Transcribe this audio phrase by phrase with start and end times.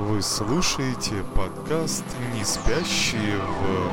[0.00, 3.92] Вы слушаете подкаст «Не спящие в...»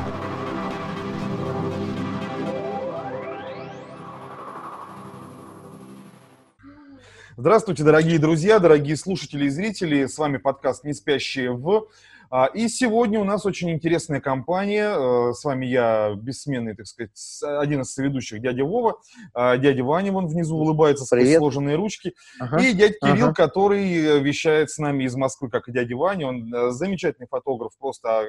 [7.36, 10.06] Здравствуйте, дорогие друзья, дорогие слушатели и зрители.
[10.06, 11.90] С вами подкаст «Не спящие в...»
[12.30, 14.90] А, И сегодня у нас очень интересная компания.
[14.90, 17.12] Э, С вами я, бессменный, так сказать,
[17.44, 19.00] один из соведущих, дядя Вова.
[19.34, 21.40] А, Дядя Ваня вон внизу улыбается Привет.
[21.40, 22.14] сложенные ручки.
[22.40, 22.58] Ага.
[22.62, 23.34] И дядя Кирилл, Ага.
[23.34, 26.28] который э, вещает с нами из Москвы, как и дядя Ваня.
[26.28, 28.26] Он э, замечательный фотограф, просто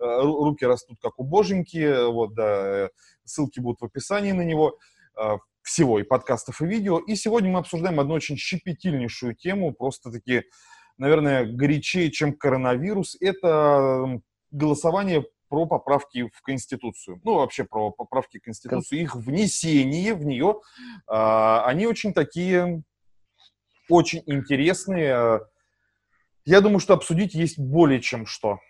[0.00, 2.06] ру- руки растут как у боженьки.
[2.10, 2.88] Вот, да,
[3.24, 4.78] ссылки будут в описании на него
[5.62, 6.98] всего, и подкастов, и видео.
[6.98, 10.44] И сегодня мы обсуждаем одну очень щепетильнейшую тему, просто-таки,
[10.98, 13.16] наверное, горячее, чем коронавирус.
[13.20, 14.20] Это
[14.50, 17.20] голосование про поправки в Конституцию.
[17.24, 20.60] Ну, вообще про поправки в Конституцию, их внесение в нее.
[21.06, 22.82] А, Они очень такие,
[23.90, 25.40] очень интересные.
[26.46, 28.60] Я думаю, что обсудить есть более чем что.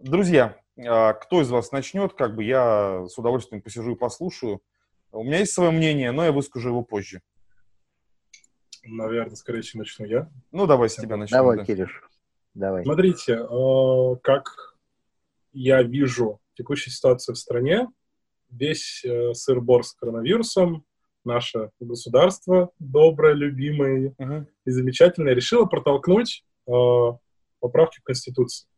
[0.00, 4.60] Друзья, а, кто из вас начнет, как бы я с удовольствием посижу и послушаю.
[5.12, 7.22] У меня есть свое мнение, но я выскажу его позже.
[8.82, 10.30] Наверное, скорее всего, начну я.
[10.52, 11.38] Ну, давай с тебя начнем.
[11.38, 11.64] Давай, да.
[11.64, 12.02] Кирюш,
[12.54, 12.84] давай.
[12.84, 14.76] Смотрите, э, как
[15.52, 17.88] я вижу текущую ситуацию в стране,
[18.50, 20.84] весь э, сыр-бор с коронавирусом,
[21.24, 24.46] наше государство, доброе, любимое Мгм.
[24.64, 26.72] и замечательное, решило протолкнуть э,
[27.60, 28.68] поправки в Конституцию.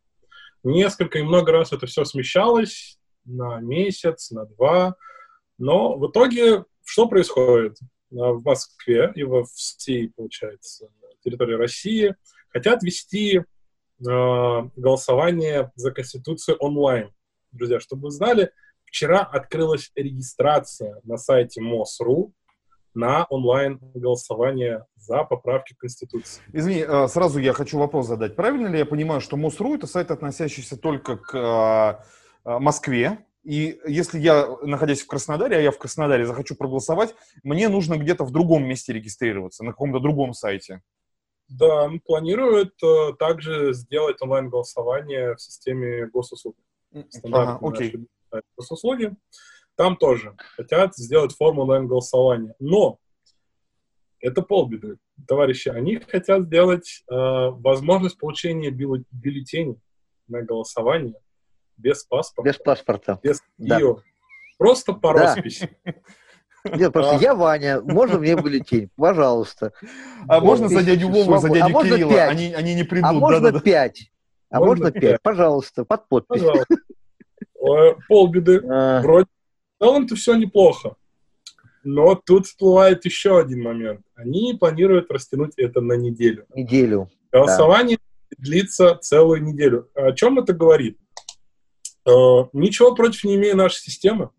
[0.64, 4.96] Несколько и много раз это все смещалось на месяц, на два,
[5.58, 7.78] но в итоге что происходит?
[8.12, 10.88] А, В Москве и во всей, получается,
[11.22, 12.14] территории России
[12.50, 13.42] хотят вести э,
[14.00, 17.10] голосование за Конституцию онлайн.
[17.52, 18.50] Друзья, чтобы вы знали,
[18.84, 22.32] вчера открылась регистрация на сайте МОСРУ
[22.94, 26.42] на онлайн-голосование за поправки Конституции.
[26.52, 28.36] Извини, э, сразу я хочу вопрос задать.
[28.36, 33.24] Правильно ли я понимаю, что МОСРУ это сайт, относящийся только к э, э, Москве?
[33.42, 38.24] И если я, находясь в Краснодаре, а я в Краснодаре захочу проголосовать, мне нужно где-то
[38.24, 40.82] в другом месте регистрироваться, на каком-то другом сайте.
[41.48, 46.56] Да, м, планируют э, также сделать онлайн-голосование в системе госуслуг.
[47.24, 48.08] Ага, окей.
[48.56, 49.14] госуслуги.
[49.74, 52.54] Там тоже хотят сделать форму онлайн-голосования.
[52.60, 52.98] Но
[54.20, 55.68] это полбеды, товарищи.
[55.68, 59.80] Они хотят сделать э, возможность получения бюлле- бюллетеней
[60.28, 61.16] на голосование
[61.82, 63.18] без паспорта, Без паспорта.
[63.22, 63.80] без Да.
[63.80, 64.00] ИО.
[64.58, 65.34] Просто по Да.
[65.34, 65.70] росписи.
[66.64, 68.88] Нет, просто я Ваня, можно мне бюллетень?
[68.96, 69.72] Пожалуйста.
[70.28, 72.12] А Вот можно за дядю Вову за свобод- дядю а можно Кирилла?
[72.12, 72.30] пять?
[72.30, 73.12] Они, они не А придут.
[73.14, 73.60] можно да-да-да.
[73.64, 74.12] пять?
[74.50, 75.02] А Можно можно пять?
[75.02, 75.22] пять?
[75.22, 76.40] Пожалуйста, под подпись.
[76.40, 76.76] Пожалуйста.
[78.08, 78.60] Полбеды.
[78.68, 79.26] А, Вроде
[79.78, 80.94] в целом-то все неплохо.
[81.84, 84.02] Но тут всплывает еще один момент.
[84.14, 86.46] Они планируют растянуть это на неделю.
[86.54, 87.10] Неделю.
[87.32, 87.98] Голосование
[88.38, 89.88] длится целую неделю.
[89.94, 90.98] О чем это говорит?
[92.06, 92.10] Э,
[92.52, 94.30] ничего против не имея нашей системы,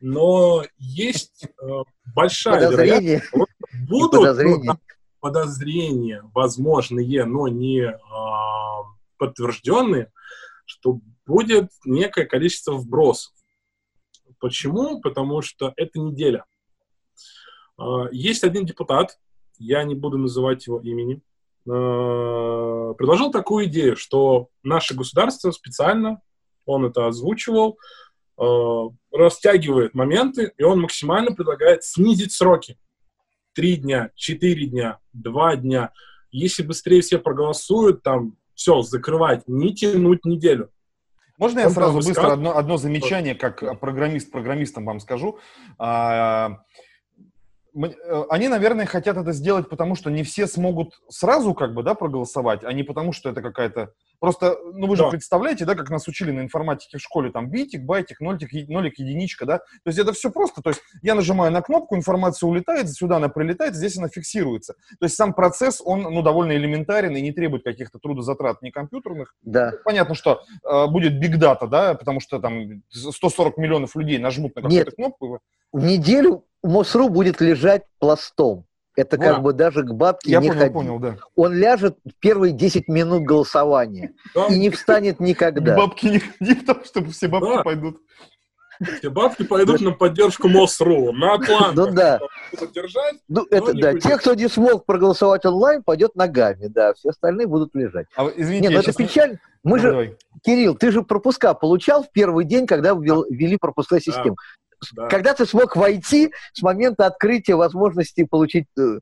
[0.00, 1.66] но есть э,
[2.14, 3.46] большая вероятность, Подозрение.
[3.72, 4.66] и будут ну, подозрение.
[4.66, 4.80] там
[5.24, 8.82] подозрения, возможные, но не а,
[9.16, 10.12] подтвержденные,
[10.66, 13.32] что будет некое количество вбросов.
[14.38, 15.00] Почему?
[15.00, 16.44] Потому что это неделя.
[17.78, 19.18] А, Есть один депутат,
[19.56, 21.22] я не буду называть его имени,
[21.66, 26.20] а, предложил такую идею, что наше государство специально,
[26.66, 27.78] он это озвучивал,
[28.36, 32.78] а, растягивает моменты, и он максимально предлагает снизить сроки.
[33.54, 35.92] Три дня, четыре дня, два дня.
[36.30, 40.70] Если быстрее все проголосуют, там все, закрывать, не тянуть неделю.
[41.38, 45.38] Можно я сразу быстро одно, одно замечание, как программист программистам вам скажу?
[45.78, 46.56] А, э,
[48.30, 52.62] Они, наверное, хотят это сделать, потому что не все смогут сразу как бы, да, проголосовать,
[52.62, 53.92] а не потому что это какая-то...
[54.20, 55.10] Просто, ну вы же Да.
[55.10, 59.44] представляете, да, как нас учили на информатике в школе, там, битик, байтик, нолик, нолик, единичка,
[59.44, 59.58] да?
[59.58, 63.28] То есть это все просто, то есть я нажимаю на кнопку, информация улетает, сюда она
[63.28, 64.74] прилетает, здесь она фиксируется.
[65.00, 69.34] То есть сам процесс, он, ну, довольно элементарен и не требует каких-то трудозатрат ни компьютерных,
[69.42, 69.72] Да.
[69.84, 74.62] Понятно, что э, будет биг дата, да, потому что там 140 миллионов людей нажмут на
[74.62, 74.94] какую-то Нет.
[74.94, 75.40] кнопку.
[75.72, 78.64] В неделю МОСРУ будет лежать пластом.
[78.96, 79.40] Это как Да.
[79.40, 80.72] бы даже к бабке Я не понял, ходи.
[80.72, 81.16] понял, да.
[81.34, 84.46] Он ляжет в первые 10 минут голосования Да?
[84.46, 85.76] и не встанет никогда.
[85.76, 87.62] Бабки не ходи, потому что все бабки Да.
[87.64, 87.98] пойдут.
[88.98, 91.74] Все бабки пойдут на поддержку МОСРУ, на план.
[91.74, 92.18] Ну да.
[92.52, 93.14] Будут держать.
[93.28, 93.92] Ну, это да.
[93.92, 94.02] будет.
[94.02, 96.92] Те, кто не смог проголосовать онлайн, пойдет ногами, да.
[96.94, 98.06] Все остальные будут лежать.
[98.16, 99.38] А, извините, Не, ну это не- печально.
[99.62, 100.16] Мы Давай, же, давай.
[100.44, 104.34] Кирилл, ты же пропуска получал в первый день, когда ввел- ввели пропускная система.
[104.36, 104.42] Да.
[105.08, 108.66] Когда ты смог войти с момента открытия возможности получить...
[108.78, 108.98] э,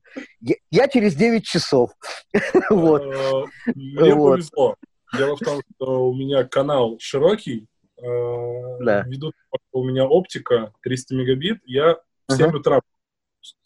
[0.71, 1.91] Я, через 9 часов.
[2.69, 3.01] Вот.
[3.03, 4.31] Э, Мне Вот.
[4.35, 4.75] повезло.
[5.17, 7.67] Дело в том, что у меня канал широкий.
[7.97, 8.03] э,
[8.83, 9.03] Да.
[9.03, 11.97] Ввиду того, что у меня оптика 300 мегабит, я
[12.27, 12.57] в 7 Ага.
[12.57, 12.81] утра.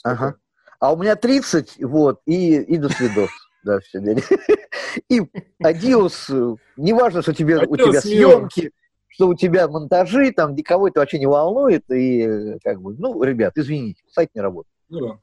[0.04, 0.36] Ага.
[0.80, 3.30] А у меня 30, вот, и, и до свидос.
[3.64, 4.00] Да, все.
[5.10, 5.22] И
[5.62, 8.72] Адиос, э, неважно, что тебе, у тебя съемки,
[9.18, 13.54] что у тебя монтажи, там никого это вообще не волнует, и как бы, ну, ребят,
[13.56, 14.72] извините, сайт не работает.
[14.90, 15.14] Ну да.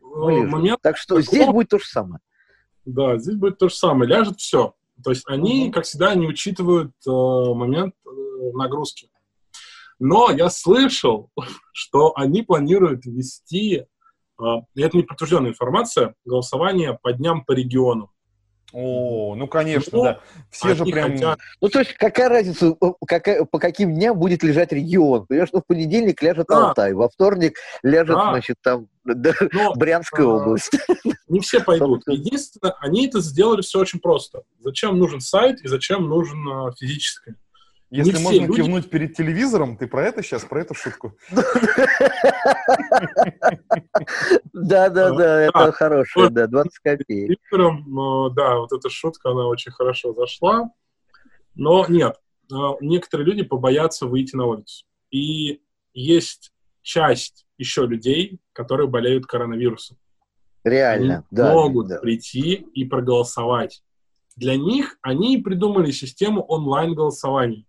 [0.00, 0.46] Э.
[0.46, 2.20] Момент, Так что Такого- здесь будет то же самое.
[2.86, 4.08] да, здесь будет то же самое.
[4.10, 4.72] Ляжет все.
[5.02, 5.72] То есть они, Мгм.
[5.72, 9.10] как всегда, не учитывают э, момент э, нагрузки.
[9.98, 11.30] Но я слышал,
[11.74, 14.44] что они планируют ввести, э,
[14.74, 18.08] и это не подтвержденная информация, голосование по дням по регионам.
[18.76, 20.20] О, ну конечно, Ну, да.
[20.50, 21.12] Все же прям...
[21.12, 25.26] хотят- Ну, то есть, какая разница, э, какая- по каким дням будет лежать регион?
[25.26, 26.68] Понимаешь, ну, в понедельник ляжет Да.
[26.70, 28.30] Алтай, во вторник ляжет, Да.
[28.32, 30.72] значит, там, да, Но Брянская А, область.
[31.28, 32.02] не все пойдут.
[32.08, 34.42] Единственное, они это сделали все очень просто.
[34.58, 37.36] Зачем нужен сайт и зачем нужен физическое?
[37.94, 41.16] Если не можно люди- кивнуть перед телевизором, ты про это сейчас, про эту шутку?
[44.52, 47.38] Да, да, да, это хорошее, да, 20 копеек.
[47.52, 47.56] Э,
[48.34, 50.70] да, вот эта шутка, она очень хорошо зашла.
[51.54, 52.16] Но нет,
[52.50, 54.84] э, некоторые люди побоятся выйти на улицу.
[55.12, 55.60] И
[55.92, 56.52] есть
[56.82, 59.98] часть еще людей, которые болеют коронавирусом.
[60.64, 61.52] Реально, да.
[61.52, 63.84] могут прийти и проголосовать.
[64.34, 67.68] Для них они и придумали систему онлайн-голосований.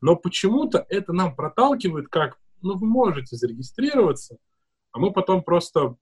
[0.00, 4.36] Но почему-то это нам проталкивает как, ну, вы можете зарегистрироваться,
[4.92, 5.96] а мы потом просто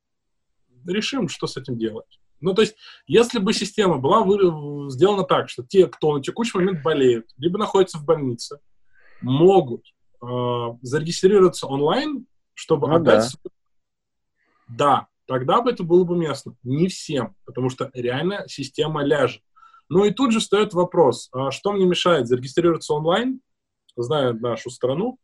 [0.87, 2.21] решим, что с этим делать.
[2.41, 2.77] Ну, то есть,
[3.07, 7.59] если бы система была вы- сделана так, что те, кто на текущий момент болеют, либо
[7.59, 8.61] находятся в больнице,
[9.23, 9.83] могут
[10.23, 10.27] э,
[10.83, 13.37] зарегистрироваться онлайн, чтобы Ну отдать...
[13.43, 13.51] да.
[14.69, 16.57] Да, тогда бы это было бы местно.
[16.63, 19.43] Не всем, потому что реально система ляжет.
[19.89, 23.41] Ну и тут же встает вопрос, а что мне мешает зарегистрироваться онлайн,
[24.03, 25.19] зная нашу страну,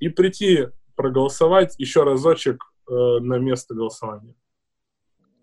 [0.00, 4.34] и прийти проголосовать еще разочек э, на место голосования?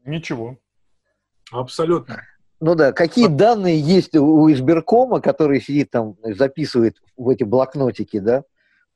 [0.06, 0.58] Ничего.
[1.52, 2.24] Абсолютно.
[2.60, 8.44] Ну да, какие данные есть у избиркома, который сидит там, записывает в эти блокнотики, да?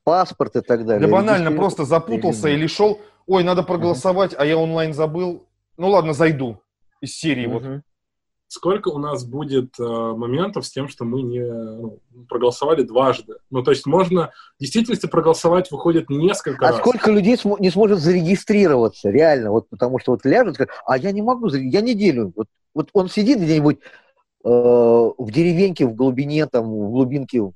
[0.04, 1.06] Паспорт и так далее.
[1.08, 5.48] Да банально, Регистрирует- просто запутался или или шел, ой, надо проголосовать, а я онлайн забыл.
[5.76, 6.60] Ну ладно, зайду.
[7.00, 7.64] Из серии вот.
[8.48, 11.98] Сколько у нас будет э, моментов с тем, что мы не ну,
[12.28, 13.34] проголосовали дважды?
[13.50, 16.78] Ну, то есть можно в действительности проголосовать выходит несколько А раз.
[16.78, 21.10] сколько людей смо- не сможет зарегистрироваться, реально, вот потому что вот ляжет, скажет, а я
[21.10, 22.32] не могу, я неделю.
[22.36, 27.52] Вот, вот он сидит где-нибудь э, в деревеньке, в глубине, там, в глубинке в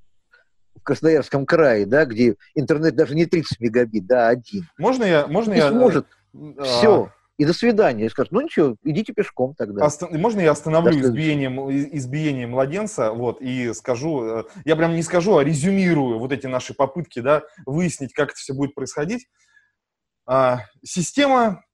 [0.83, 4.67] Красноярском крае, да, где интернет даже не 30 мегабит, да, один.
[4.77, 5.71] Можно я, можно Не я...
[5.71, 8.05] сможет, а, все, и до свидания.
[8.05, 9.87] И скажет, ну ничего, идите пешком тогда.
[9.87, 11.17] оста- Можно я остановлю До следующего.
[11.17, 16.33] избиением, и- избиение младенца, вот, и скажу, э, я прям не скажу, а резюмирую вот
[16.33, 19.27] эти наши попытки, да, выяснить, как это все будет происходить.
[20.27, 21.65] А, система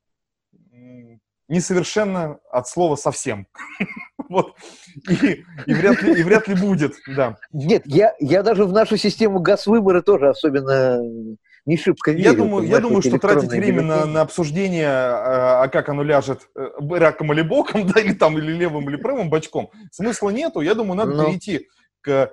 [0.72, 3.48] м, несовершенна от слова совсем.
[4.28, 4.56] Вот.
[5.08, 7.36] И, и вряд ли, и вряд ли будет, да.
[7.52, 11.00] Нет, я, я даже в нашу систему газ-выбора тоже особенно
[11.66, 12.24] не шибко верю.
[12.24, 16.48] Я думаю, я думаю, что тратить время на, на обсуждение, а а как оно ляжет,
[16.54, 20.60] э, раком или боком, да, или там, или левым, или правым бочком, смысла нету.
[20.60, 21.26] Я думаю, надо Ну.
[21.26, 21.68] перейти
[22.00, 22.28] к, э,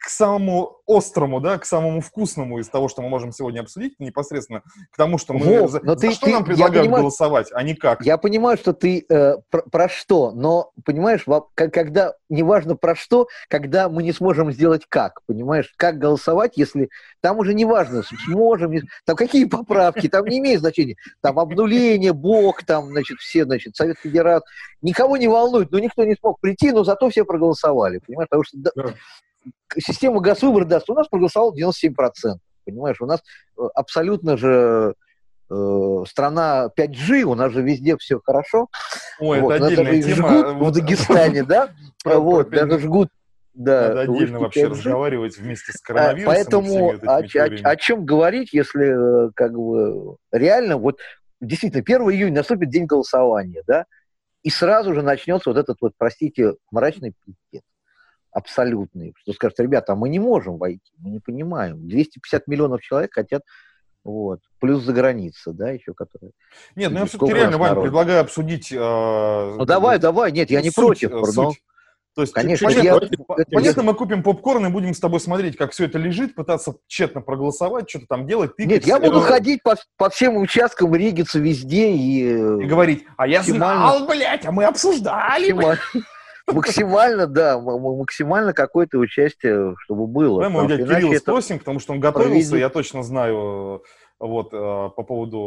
[0.00, 4.62] к самому острому, да, к самому вкусному из того, что мы можем сегодня обсудить, непосредственно
[4.90, 5.44] к тому, что мы...
[5.60, 8.00] Вов, за, но за ты- что ты- нам предлагают понимаю- голосовать, а не как.
[8.04, 13.28] Я понимаю, что ты э, про, про что, но понимаешь, во- когда неважно про что,
[13.48, 16.88] когда мы не сможем сделать как, понимаешь, как голосовать, если
[17.20, 22.64] там уже неважно, сможем, не- там какие поправки, там не имеет значения, там обнуление, Бог,
[22.64, 24.46] там, значит, все, значит, Совет Федерации,
[24.80, 28.56] никого не волнует, но никто не смог прийти, но зато все проголосовали, понимаешь, потому что
[28.58, 28.70] да,
[29.78, 31.92] система газвыбора даст, у нас проголосовало 97%,
[32.64, 33.20] понимаешь, у нас
[33.58, 34.94] э, абсолютно же
[35.50, 38.68] э, страна 5G, у нас же везде все хорошо,
[39.18, 40.28] Ой, вот, это отдельная тема.
[40.28, 41.70] жгут в Дагестане, да?
[42.04, 42.66] Вот, про 5G.
[42.66, 43.08] даже жгут.
[43.52, 44.68] Да, Надо отдельно вообще 5G.
[44.70, 46.26] разговаривать вместе с А, коронавирусом.
[46.34, 50.98] Поэтому о, о- о чем говорить, если э, как бы реально, вот
[51.40, 53.84] действительно, 1 июня наступит день голосования, да,
[54.42, 57.62] и сразу же начнется вот этот вот, простите, мрачный пиздец.
[58.32, 59.14] Абсолютный.
[59.18, 61.86] Что скажут, ребята, а мы не можем войти, мы не понимаем.
[61.88, 63.42] 250 миллионов человек хотят,
[64.04, 66.32] вот, плюс за граница, да, еще которые.
[66.76, 67.84] Нет, ну я все-таки реально, Вань, народ?
[67.84, 68.72] предлагаю обсудить...
[68.72, 68.76] э,
[69.58, 71.60] Ну давай, давай, нет, я не суть, против, э, но- суть.
[72.16, 75.56] То есть, Конечно, понятно, я- это понятно, мы купим попкорн и будем с тобой смотреть,
[75.56, 78.70] как все это лежит, пытаться тщетно проголосовать, что-то там делать, тыкать.
[78.70, 82.24] Нет, я буду э, ходить по, по всем участкам, ригиться везде и...
[82.26, 83.62] э, И говорить, а я Максимально.
[83.92, 85.52] знал, блядь, а мы обсуждали.
[85.52, 85.78] блядь».
[86.52, 90.42] Максимально, да, максимально какое-то участие, чтобы было.
[90.42, 93.82] Давай мы у иначе Кирилла это- спросим, потому что он готовился, проведет- я точно знаю,
[93.84, 93.88] э,
[94.20, 95.38] вот, э, по поводу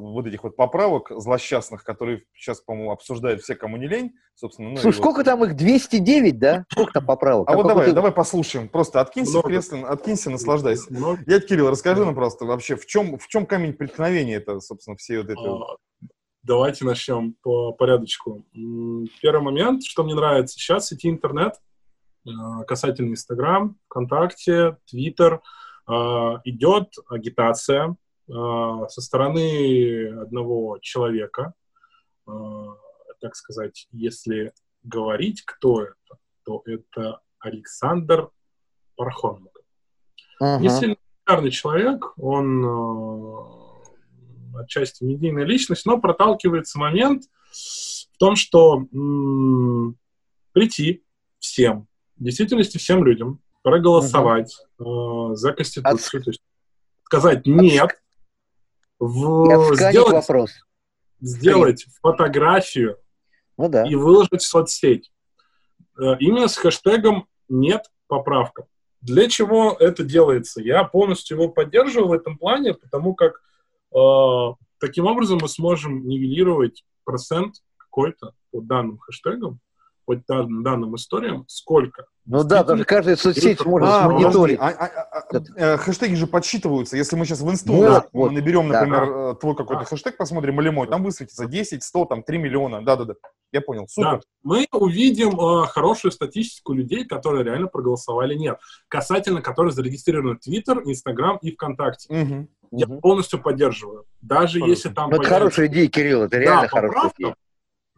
[0.00, 4.70] вот этих вот поправок злосчастных, которые сейчас, по-моему, обсуждают все, кому не лень, собственно.
[4.70, 5.04] ну Слушай, вот.
[5.04, 5.54] сколько там их?
[5.54, 6.64] 209, да?
[6.70, 7.48] Сколько там поправок?
[7.48, 9.48] А Там вот давай, какой-то- давай послушаем, просто откинься в Много.
[9.48, 10.92] кресло, откинься, наслаждайся.
[10.92, 11.18] Много.
[11.26, 15.18] Дядь Кирилл, расскажи нам просто вообще, в чем, в чем камень преткновения это, собственно, все
[15.18, 15.38] вот эти...
[16.44, 18.44] Давайте начнем по порядочку.
[18.52, 21.54] Первый момент, что мне нравится сейчас в сети интернет,
[22.26, 22.30] э,
[22.66, 25.40] касательно Инстаграм, ВКонтакте, Твиттер,
[25.88, 25.92] э,
[26.44, 27.94] идет агитация
[28.28, 31.54] э, со стороны одного человека,
[32.24, 38.30] так сказать, если говорить, кто это, то это Александр
[38.96, 39.60] Пархоменко.
[40.40, 40.62] Ага.
[40.62, 43.61] Не сильно популярный человек, он
[44.56, 49.96] отчасти медийная личность, но проталкивается момент в том, что м,
[50.52, 51.04] прийти
[51.38, 54.84] всем, в действительности всем людям, проголосовать э,
[55.34, 56.42] за Конституцию, то есть
[57.04, 57.90] сказать «нет»,
[58.98, 60.50] в, сделать, вопрос.
[61.20, 62.98] сделать фотографию
[63.58, 63.84] Ну да.
[63.84, 65.12] и выложить в соцсеть.
[66.00, 68.66] Э, Именно с хэштегом «нет поправка».
[69.00, 70.62] Для чего это делается?
[70.62, 73.42] Я полностью его поддерживаю в этом плане, потому как
[74.78, 79.60] таким образом мы сможем нивелировать процент какой-то по данным хэштегам,
[80.04, 82.06] по дан- данным историям, сколько.
[82.24, 84.58] Ну да, даже каждая соцсеть Это- может А, мониторить.
[84.60, 86.96] а- а- а- а, э, хэштеги же подсчитываются.
[86.96, 88.32] Если мы сейчас в инсту Вот, на- вот.
[88.32, 88.80] наберем, Да.
[88.84, 89.86] например, э, твой какой-то Да.
[89.86, 92.82] хэштег, посмотрим, или мой, там высветится 10, 100, там 3 миллиона.
[92.84, 93.14] Да-да-да,
[93.52, 94.10] я понял, супер.
[94.16, 94.20] Да.
[94.42, 101.36] Мы увидим э, хорошую статистику людей, которые реально проголосовали «нет», касательно которых зарегистрированы Твиттер, Инстаграм
[101.42, 102.12] и ВКонтакте.
[102.12, 102.48] Мгм.
[102.72, 103.00] Я Мгм.
[103.00, 104.06] полностью поддерживаю.
[104.22, 104.70] Даже Пожалуйста.
[104.70, 107.36] если там Ну, это появится- хорошая идея, Кирилл, это реально хорошая поправка, идея.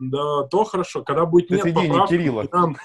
[0.00, 1.04] Да, то хорошо.
[1.04, 2.42] Когда будет Это нет идея не поправки, Кирилла.
[2.42, 2.76] и там,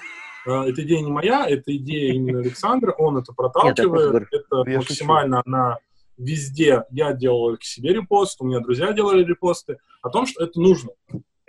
[0.45, 4.69] э, эта идея не моя, это идея именно Александра, он это Нет, проталкивает, говорю, это
[4.69, 5.77] я максимально она
[6.17, 10.59] везде, я делал к себе репост, у меня друзья делали репосты, о том, что это
[10.59, 10.91] нужно.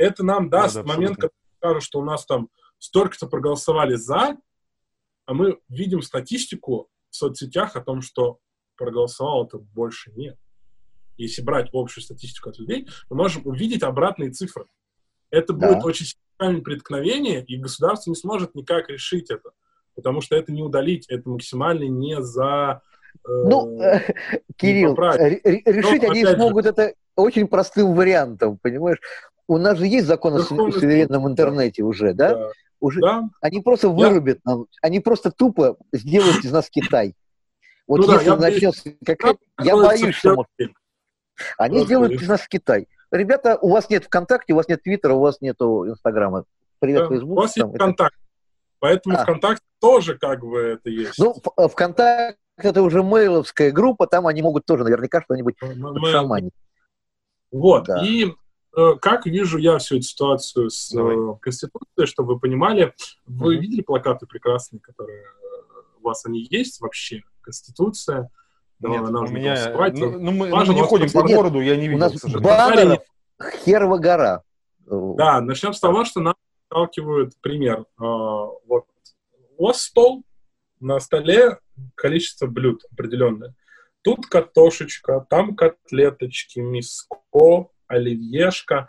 [0.00, 4.38] Это нам даст Да, да, момент, когда скажут, что у нас там столько-то проголосовали за,
[5.26, 8.38] а мы видим статистику в соцсетях о том, что
[8.76, 10.38] проголосовало это больше нет.
[11.18, 14.64] Если брать общую статистику от людей, мы можем увидеть обратные цифры.
[15.30, 15.68] Это Да.
[15.74, 19.50] будет очень сильное преткновение, и государство не сможет никак решить это.
[19.94, 22.80] Потому что это не удалить, это максимально не за...
[23.16, 24.00] э, Ну, э,
[24.56, 25.44] Кирилл, поправить.
[25.44, 28.98] ре- ре- решить Но, они опять же- смогут это очень простым вариантом, понимаешь?
[29.50, 32.34] У нас же есть закон о Верховный су- суверенном интернете уже, да?
[32.36, 32.50] да.
[32.78, 37.16] Уже Да, они просто вырубят нам, они просто тупо сделают из нас Китай.
[37.88, 39.36] Вот Ну да, если я боюсь, начнется какая...
[39.60, 40.72] Я боюсь, что может-
[41.58, 42.86] они сделают из нас Китай.
[43.10, 46.44] Ребята, у вас нет ВКонтакте, у вас нет Твиттера, у вас нету Инстаграма.
[46.78, 47.30] Привет, Да, Фейсбук.
[47.32, 48.18] У вас есть там, это- ВКонтакте.
[48.78, 49.22] Поэтому А.
[49.24, 51.18] ВКонтакте тоже как бы это есть.
[51.18, 56.54] Ну, э, ВКонтакте это уже мейловская группа, там они могут тоже наверняка что-нибудь подшаманить.
[57.50, 57.84] Вот.
[57.86, 58.06] Да.
[58.06, 58.32] И
[59.00, 61.16] как вижу я всю эту ситуацию с Давай.
[61.16, 62.94] э, Конституцией, чтобы вы понимали,
[63.26, 63.60] вы Мгм.
[63.62, 65.26] видели плакаты прекрасные, которые э,
[66.00, 67.22] у вас они есть вообще?
[67.42, 68.30] Конституция.
[68.78, 69.72] Да, Нет, она у меня...
[69.92, 72.18] Ну, ну, мы, Важно мы не ходим по городу, я не У видел, нас к
[72.18, 72.48] сожалению.
[72.48, 73.02] баннеров
[73.64, 74.42] херова гора.
[74.86, 76.34] Э, Да, начнем с того, что нам
[76.66, 77.84] сталкивают пример.
[77.98, 78.84] Вот
[79.58, 80.22] у вас стол,
[80.78, 81.58] на столе
[81.94, 83.54] количество блюд определенное.
[84.02, 87.18] Тут картошечка, там котлеточки, миско,
[87.90, 88.88] оливьешка,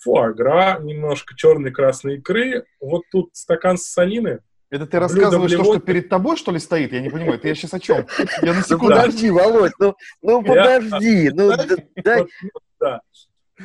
[0.00, 2.64] фуагра, немножко черной красной икры.
[2.80, 4.40] Вот тут стакан санины.
[4.70, 5.78] Это ты Блюдо рассказываешь то, блевотное.
[5.80, 6.92] что перед тобой, что ли, стоит?
[6.92, 8.06] Я не понимаю, это я сейчас о чем?
[8.42, 8.94] Я на Ну секунду...
[8.94, 11.50] подожди, Володь, ну, ну Я- подожди, ну
[12.04, 13.00] дай, ну, да.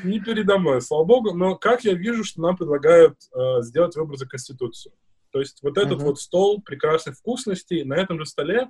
[0.03, 4.17] Не передо мной, слава богу, но как я вижу, что нам предлагают э, сделать выбор
[4.17, 4.93] за Конституцию.
[5.31, 6.05] То есть вот этот Мгм.
[6.07, 8.69] вот стол прекрасных вкусностей, на этом же столе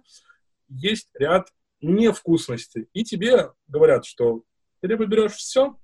[0.68, 1.48] есть ряд
[1.82, 2.88] невкусностей.
[2.94, 4.44] И тебе говорят, что
[4.82, 5.78] ты либо берешь все,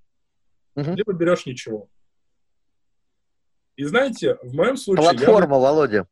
[0.75, 0.95] Мгм.
[0.95, 1.87] либо берешь ничего.
[3.75, 6.07] И знаете, в моем случае я, платформа, Володя.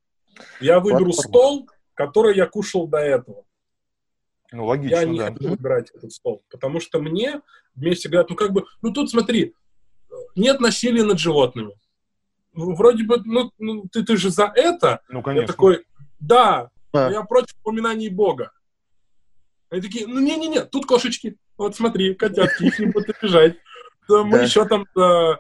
[0.60, 1.30] я выберу платформа.
[1.30, 3.46] стол, который я кушал до этого.
[4.52, 5.28] Ну, Я логично, не да.
[5.32, 7.42] хочу выбирать этот стол, потому что мне
[7.76, 9.54] вместе говорят, ну как бы, ну тут смотри,
[10.36, 11.76] нет насилия над животными.
[12.54, 15.02] Ну, вроде бы, ну, ну, ты, ты же за это.
[15.08, 15.48] Ну, Я конечно.
[15.48, 15.86] такой,
[16.20, 17.12] да, Да.
[17.12, 18.52] я против упоминаний Бога.
[19.70, 21.38] Они такие, ну не-не-не, тут кошечки.
[21.58, 23.58] Вот смотри, котятки, их не будут обижать.
[24.10, 24.44] Да, Мы Да.
[24.44, 25.34] еще там э,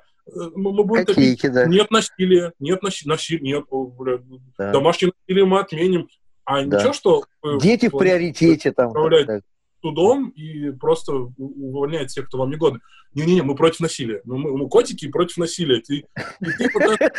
[0.55, 1.15] мы, мы будем топить.
[1.41, 1.65] Котейки, да.
[1.65, 4.19] Нет насилия, нет насилия, нет, о, бля,
[4.57, 4.71] Да.
[4.71, 6.07] домашнее насилие мы отменим.
[6.45, 6.77] А Да.
[6.77, 7.23] ничего, что
[7.61, 8.93] Дети в приоритете там.
[8.93, 9.41] так,
[9.81, 12.81] судом и просто у- увольнять тех, кто вам не годен.
[13.15, 14.21] Не-не-не, мы против насилия.
[14.23, 15.81] Ну, мы, мы котики против насилия.
[15.81, 16.05] Ты,
[16.39, 16.69] ты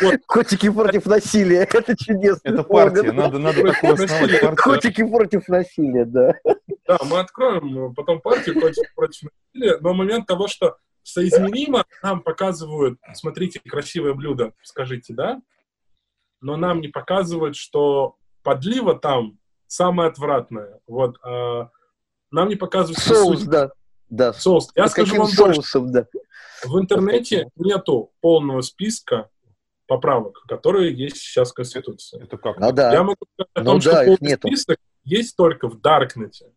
[0.01, 1.63] вот Котики против насилия.
[1.73, 2.47] Это чудесно.
[2.47, 4.55] Это партия, надо, надо такую основать.
[4.57, 6.33] Котики против насилия, да.
[6.87, 12.21] Да, мы откроем э, потом партию против, против насилия, но момент того, что соизмеримо нам
[12.21, 15.41] показывают, смотрите, красивое блюдо, скажите, да?
[16.41, 20.79] Но нам не показывают, что подлива там самое отвратное.
[20.87, 21.69] Вот, а,
[22.31, 23.49] нам не показывают Соус, суть.
[23.49, 23.71] да.
[24.09, 24.33] Да.
[24.33, 24.71] Соус.
[24.75, 25.61] Я С скажу вам больше.
[25.61, 26.05] соусом, да.
[26.65, 29.29] В интернете нету полного списка
[29.87, 32.21] поправок, которые есть сейчас в Конституции.
[32.21, 32.59] Это как?
[32.59, 32.91] Ну да.
[32.91, 34.47] Я могу сказать о Ну том, да, что полный нету.
[34.47, 36.51] список есть только в Даркнете.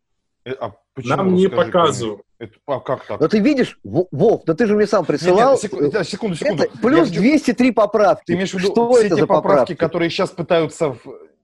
[0.45, 1.17] Э, а почему?
[1.17, 2.23] Нам не Расскажи, показывают.
[2.39, 3.21] Это, а как так?
[3.21, 5.57] Но ты видишь, Во- Вов, да ты же мне сам Нет, нет, присылал.
[5.59, 6.65] секу- да, секунду, секунду.
[6.65, 8.25] Это плюс Я хочу- 203 поправки.
[8.27, 9.75] Ты имеешь в виду Что все это те за поправки, поправки?
[9.75, 11.01] которые сейчас пытаются в-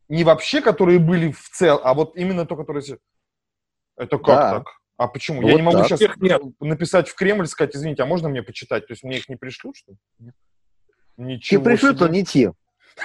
[0.09, 2.83] не вообще, которые были в цел, а вот именно то, которые...
[3.97, 4.50] Это как Да.
[4.59, 4.66] так?
[4.99, 5.40] А почему?
[5.40, 5.87] Ну Я вот не могу так.
[5.88, 6.42] сейчас Их нет.
[6.61, 8.87] написать в Кремль, сказать, извините, а можно мне почитать?
[8.87, 9.99] То есть мне их не пришлют, что ли?
[10.19, 10.33] Тебе
[11.16, 12.07] Ничего пришлют, себе.
[12.07, 12.52] но не те.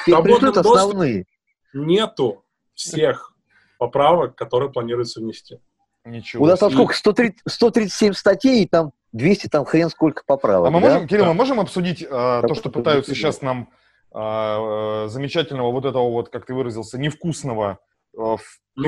[0.06, 1.26] Тебе пришлют основные.
[1.74, 3.34] Нету всех
[3.78, 5.60] поправок, которые планируется внести.
[6.06, 6.94] Ничего У нас там сколько?
[6.94, 10.68] 130 137 статей, и там 200, там хрен сколько поправок.
[10.68, 10.88] А мы да?
[10.88, 11.30] можем, Кирилл, Да.
[11.30, 13.32] мы можем обсудить э, то, что пытаются действительно.
[13.34, 13.70] сейчас нам
[14.14, 17.80] э, э, замечательного вот этого вот, как ты выразился, невкусного
[18.14, 18.38] э, Ну,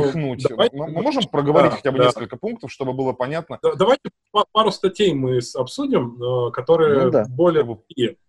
[0.03, 0.45] впихнуть?
[0.47, 2.05] давайте- мы, мы можем проговорить Да, хотя бы да.
[2.05, 7.11] несколько пунктов, чтобы было понятно, Да- Давайте па- пару статей мы обсудим, э, которые Ну
[7.11, 7.25] да.
[7.29, 7.63] более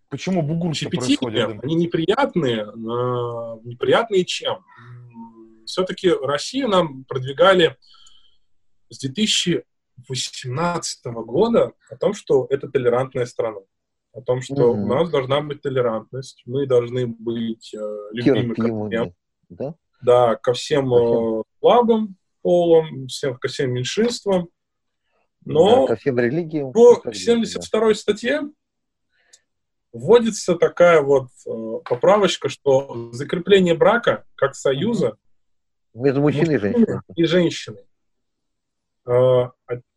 [0.09, 0.41] почему
[0.73, 1.63] щепетильные, происходит.
[1.63, 2.65] они неприятные.
[3.63, 4.65] Неприятные чем?
[5.65, 7.77] Все-таки Россию нам продвигали
[8.89, 13.61] с 2018 года о том, что это толерантная страна.
[14.11, 14.83] О том, что Мгм.
[14.83, 19.13] у нас должна быть толерантность, мы должны быть э, любимы ко всем.
[19.49, 19.75] Да?
[20.01, 24.49] Да, ко всем э, слабым полам, всем, ко всем меньшинствам.
[25.41, 26.71] Да, Но ко всем религиям.
[26.71, 28.41] по и так далее, 72 статье
[29.91, 35.17] вводится такая вот э, поправочка, что закрепление брака как союза
[35.93, 36.01] да.
[36.01, 36.99] Между мужчиной и женщиной.
[37.15, 37.83] и женщиной.
[39.05, 39.53] Э, О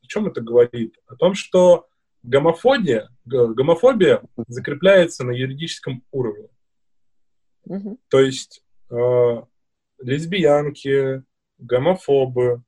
[0.06, 0.96] чем это говорит?
[1.06, 1.88] О том, что
[2.22, 6.48] гомофобия, гомофобия закрепляется на юридическом уровне.
[7.64, 7.98] Мгм.
[8.08, 9.42] То есть э,
[9.98, 11.22] лесбиянки,
[11.58, 12.62] гомофобы,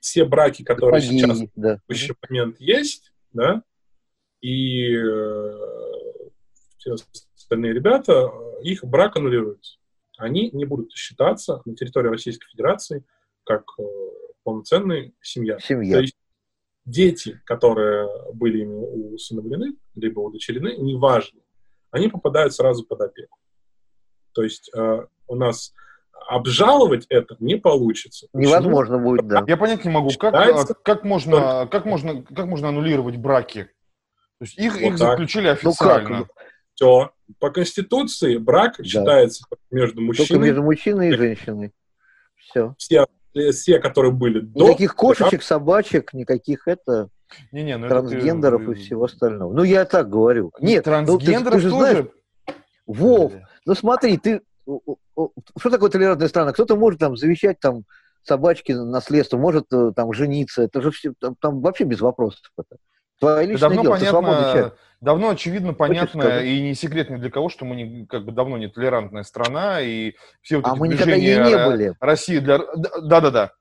[0.00, 1.76] все браки, которые Геи, сейчас в да.
[1.76, 3.62] текущий момент есть, да,
[4.40, 5.52] и э,
[6.76, 6.96] все
[7.36, 9.78] остальные ребята, э, их брак аннулируется.
[10.18, 13.04] Они не будут считаться на территории Российской Федерации
[13.44, 13.82] как э,
[14.44, 15.58] полноценная семья.
[15.58, 15.96] Семья.
[15.96, 16.16] То есть
[16.84, 21.40] дети, которые были ими усыновлены, либо удочерены, неважно,
[21.90, 23.38] они попадают сразу под опеку.
[24.32, 25.74] То есть э, у нас
[26.28, 28.26] обжаловать это не получится.
[28.32, 28.50] Почему?
[28.50, 29.44] Невозможно будет, да.
[29.46, 33.64] Я понять не могу, как, Считается- а, как, можно, как, можно, как можно аннулировать браки?
[34.38, 35.10] То есть их, Вот их так.
[35.10, 35.98] заключили Ну как?
[36.02, 36.28] официально.
[36.74, 37.10] Все.
[37.38, 41.72] По Конституции брак считается между Только мужчиной, между мужчиной и женщиной.
[42.36, 42.74] Все.
[42.76, 43.06] все,
[43.52, 44.68] все, которые были до...
[44.68, 47.08] Никаких кошечек, собачек, никаких это,
[47.50, 49.52] Не-не, ну это ты- трансгендеров и всего остального.
[49.52, 50.52] Ну, я так говорю.
[50.60, 52.10] Нет, ну, ты- Трансгендеров ты же знаешь, тоже?
[52.86, 53.32] Вов,
[53.64, 54.42] ну смотри, ты
[55.58, 56.52] что такое толерантная страна?
[56.52, 57.84] Кто-то может там завещать там
[58.22, 60.62] собачки наследство, может э, там жениться.
[60.62, 62.42] Это же все там, там вообще без вопросов.
[62.56, 62.76] Это.
[63.18, 64.78] Твое личное давно дело, ты свободный понятно, человек.
[65.02, 68.56] Давно очевидно, понятно и не секрет ни для кого, что мы не, как бы давно
[68.56, 71.94] не толерантная страна, и все вот А эти мы никогда ей движения не были.
[72.00, 72.58] России для...
[73.02, 73.52] Да-да-да.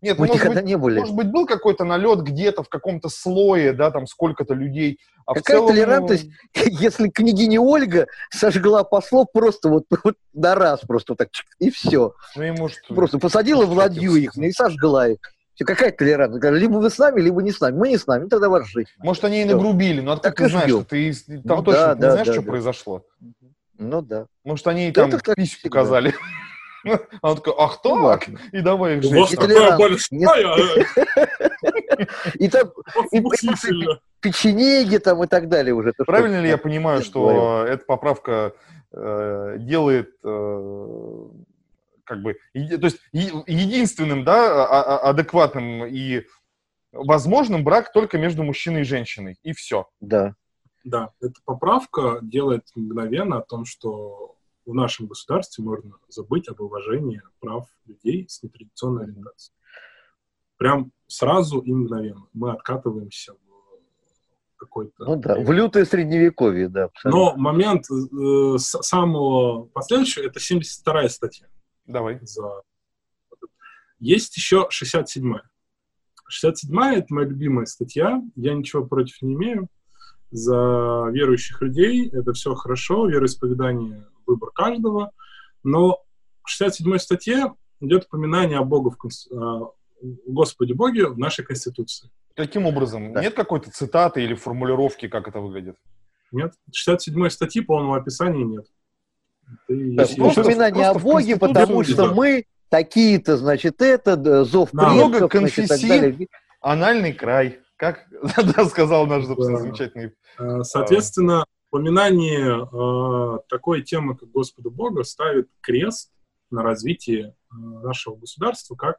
[0.00, 0.98] Нет, ну, Мы может никогда быть, не были.
[0.98, 4.98] может быть, был какой-то налет где-то в каком-то слое, да, там сколько-то людей.
[5.26, 10.80] А Какая целом, ну, толерантность, если княгиня Ольга сожгла послов просто вот, вот на раз,
[10.80, 12.14] просто вот так, и все.
[12.34, 12.78] Ну, и может...
[12.88, 14.50] Просто посадила в ладью их сказать.
[14.50, 15.18] и сожгла их.
[15.58, 16.44] Какая толерантность?
[16.60, 17.76] Либо вы с нами, либо не с нами.
[17.76, 18.88] Мы не с нами, тогда вас жить.
[18.98, 21.62] Может, они и нагрубили, но откуда Так ты и знаешь, что ты из- там Ну
[21.62, 22.50] точно да, не да, знаешь, да, что да.
[22.50, 23.06] произошло?
[23.78, 24.26] Ну да.
[24.44, 25.68] Может, они Да там так как пись всегда.
[25.70, 26.14] показали.
[27.20, 29.38] А он такой, ах Ну, так, и давай их У вас жечь.
[29.38, 30.86] Это такая большая,
[32.34, 32.72] И там
[34.20, 35.92] печенеги там и так далее уже.
[35.92, 38.52] Правильно ли я понимаю, что эта поправка
[38.92, 41.26] э, делает э,
[42.04, 46.22] как бы, то есть е- единственным, да, а- а- адекватным и
[46.92, 49.88] возможным брак только между мужчиной и женщиной, и все.
[50.00, 50.34] Да.
[50.84, 54.36] Да, эта поправка делает мгновенно о том, что
[54.66, 59.54] в нашем государстве можно забыть об уважении прав людей с нетрадиционной ориентацией.
[60.56, 65.04] Прям сразу и мгновенно мы откатываемся в какой-то.
[65.04, 66.84] Ну да, в лютое средневековье, да.
[66.84, 67.20] абсолютно.
[67.20, 71.48] Но момент э, самого последующего, это 72-я статья.
[71.86, 72.18] Давай.
[72.22, 72.62] за...
[73.98, 75.42] Есть еще 67-я.
[76.30, 78.22] 67-я— это моя любимая статья.
[78.36, 79.68] Я ничего против не имею.
[80.30, 85.12] За верующих людей это все хорошо, вероисповедание— выбор каждого.
[85.62, 85.98] Но
[86.42, 89.74] в 67-й статье идет упоминание о Богу в Конс- о
[90.26, 92.10] Господе Боге в нашей Конституции.
[92.34, 93.12] Каким образом?
[93.12, 93.20] Да.
[93.20, 95.76] Нет какой-то цитаты или формулировки, как это выглядит?
[96.32, 96.54] Нет?
[96.70, 98.66] 67-й статьи полного описания нет.
[99.66, 101.84] Просто- упоминание просто о Боге, потому да.
[101.92, 104.92] что мы такие-то, значит, это, зов Да.
[104.92, 106.28] предков, значит, далее.
[106.60, 107.58] Анальный край.
[107.76, 108.06] Как
[108.56, 109.34] да, сказал наш Да.
[109.34, 110.12] замечательный.
[110.38, 116.12] Э, Соответственно, упоминание э, такой темы, как Господа Бога, ставит крест
[116.50, 118.96] на развитии э, нашего государства как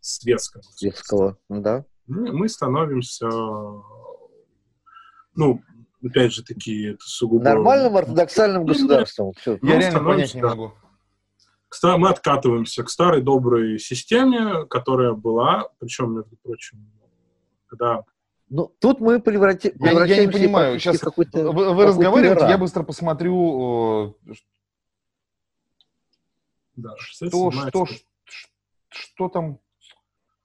[0.00, 0.62] светского.
[0.62, 1.84] Светского, да.
[2.06, 3.80] Мы, мы становимся, э,
[5.34, 5.60] ну,
[6.04, 7.44] опять же таки, это сугубо...
[7.44, 9.32] Нормальным ортодоксальным государством.
[9.34, 9.58] Всё.
[9.60, 10.72] Ну, Я реально понять не могу.
[11.82, 16.90] Мы откатываемся к старой доброй системе, которая была, причем, между прочим,
[17.66, 18.04] когда
[18.48, 19.72] Ну, тут мы преврати...
[19.78, 21.52] Я- я не превращаемся понимаю, какой-то...
[21.52, 24.16] Вы, вы разговариваете, я быстро посмотрю,
[26.76, 27.96] да, что, 67-я что, статья.
[28.24, 28.48] что,
[28.88, 29.58] что там.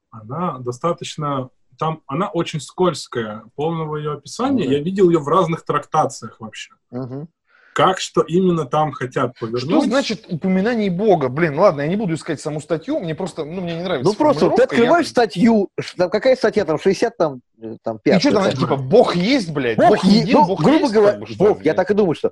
[0.09, 1.49] она достаточно...
[1.77, 3.43] Там она очень скользкая.
[3.55, 4.63] Полного ее описания.
[4.63, 4.75] Ну да.
[4.77, 6.73] Я видел ее в разных трактациях вообще.
[6.91, 7.27] Мгм.
[7.73, 9.61] Как, что именно там хотят повернуть.
[9.61, 11.29] Что значит упоминание Бога?
[11.29, 14.09] Блин, ладно, я не буду искать саму статью, мне просто, ну, мне не нравится.
[14.09, 17.99] Ну, просто ты формулировка, я- открываешь статью, там какая статья, там 60, там, э, там
[17.99, 18.17] 5.
[18.17, 19.77] И что там, типа, Бог есть, блядь?
[19.77, 21.93] Бог, е- един, ну, Бог грубо есть, говоря, как бы, что Бог, я так и
[21.93, 22.31] думаю, что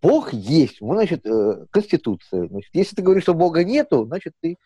[0.00, 0.80] Бог есть.
[0.80, 2.46] Мы, значит, э, Конституция.
[2.46, 4.56] Значит, если ты говоришь, что Бога нету, значит, ты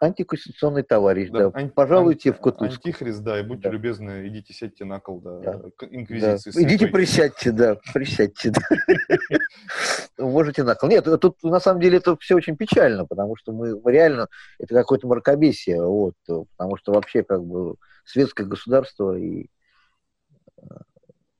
[0.00, 1.30] антиконституционный товарищ.
[1.30, 2.64] Да, ан- Пожалуйте ан- в кутузку.
[2.64, 3.70] Антихрист, да, и будьте Да.
[3.70, 5.52] любезны, идите сядьте на кол, да, Да.
[5.76, 5.86] к Да.
[5.90, 6.50] инквизиции.
[6.50, 6.88] Идите святой.
[6.90, 8.50] присядьте, да, присядьте.
[8.50, 8.60] да.
[10.18, 10.88] Можете на кол.
[10.90, 15.06] Нет, тут на самом деле это все очень печально, потому что мы реально, это какое-то
[15.06, 19.46] мракобесие, вот, э, потому что вообще как бы светское государство и
[20.58, 20.62] э,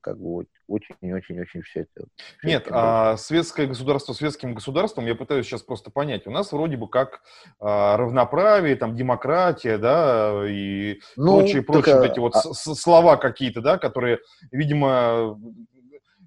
[0.00, 2.06] как бы очень-очень-очень все это.
[2.38, 6.26] всё Нет, это а светское государство светским государством, я пытаюсь сейчас просто понять.
[6.26, 7.22] У нас вроде бы как
[7.59, 12.54] а, равноправие, там, демократия, да, и Ну, прочие, прочие вот а- эти вот а- с-
[12.54, 14.18] с- слова какие-то, да, которые,
[14.50, 15.38] видимо,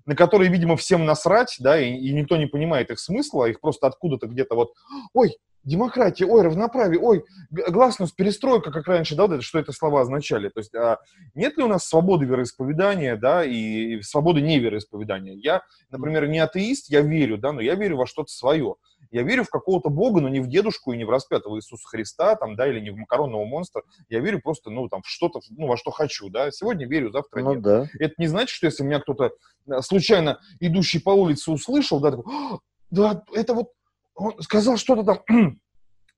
[0.05, 3.87] на которые, видимо, всем насрать, да, и, и никто не понимает их смысла, их просто
[3.87, 4.73] откуда-то где-то вот,
[5.13, 10.01] ой, демократия, ой, равноправие, ой, гласность, перестройка, как раньше, да, вот это, что это слова
[10.01, 10.49] означали.
[10.49, 10.99] То есть а
[11.33, 15.33] нет ли у нас свободы вероисповедания, да, и, и свободы невероисповедания?
[15.35, 18.75] Я, например, не атеист, я верю, да, но я верю во что-то свое.
[19.11, 22.35] Я верю в какого-то бога, но не в дедушку и не в распятого Иисуса Христа,
[22.35, 23.83] там, да, или не в макаронного монстра.
[24.09, 26.49] Я верю просто, ну, там, в что-то, ну, во что хочу, да.
[26.49, 27.61] Сегодня верю, завтра Ну нет.
[27.61, 27.87] да.
[27.99, 29.31] Это не значит, что если меня кто-то
[29.67, 32.57] э, случайно идущий по улице услышал, да, такой, «А,
[32.89, 33.69] да, это вот
[34.15, 35.19] он сказал что-то там,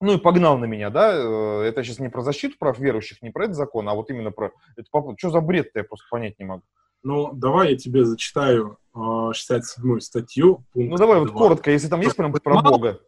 [0.02, 3.32] ну и погнал на меня, да, э, это сейчас не про защиту прав верующих, не
[3.32, 6.46] про этот закон, а вот именно про, это, что за бред-то, я просто понять не
[6.46, 6.64] могу.
[7.04, 10.66] Ну, давай я тебе зачитаю э, 67-ю статью.
[10.74, 11.38] Ну давай вот два.
[11.38, 12.62] коротко, если там есть прям про.
[12.62, 13.00] Бога.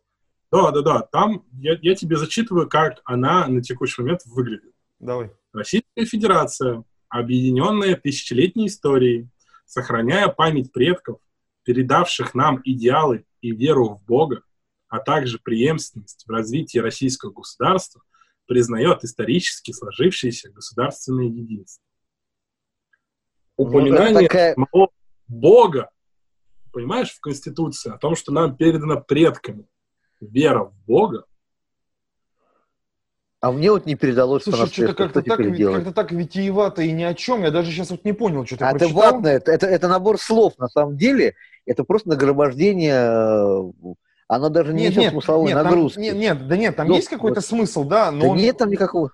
[0.51, 1.01] Да, да, да.
[1.01, 4.71] Там я, я тебе зачитываю, как она на текущий момент выглядит.
[4.99, 5.31] Давай.
[5.51, 9.29] Российская Федерация, объединенная тысячелетней историей,
[9.65, 11.17] сохраняя память предков,
[11.63, 14.43] передавших нам идеалы и веру в Бога,
[14.89, 18.01] а также преемственность в развитии российского государства,
[18.45, 21.83] признает исторически сложившееся государственное единство.
[23.57, 24.89] Ну, это Упоминание такая- самого
[25.27, 25.89] Бога,
[26.71, 29.67] понимаешь, в Конституции, о том, что нам передано предками
[30.21, 31.25] вера в Бога,
[33.39, 34.95] А мне вот не передалось Слушай, что-то наследству.
[35.05, 35.37] как-то Что так,
[35.75, 38.65] как-то так витиевато и ни о чем, я даже сейчас вот не понял, что ты
[38.65, 38.99] А это прочитал.
[39.13, 41.35] ладно, это, это, это набор слов, на самом деле.
[41.67, 43.71] Это просто нагромождение,
[44.27, 45.99] оно даже не Нет, несет нет, смысловой нет, там- нагрузки.
[45.99, 47.45] нет, нет, да нет, там Ну, есть какой-то вот.
[47.45, 49.11] смысл, да, но да он- нет там никакого.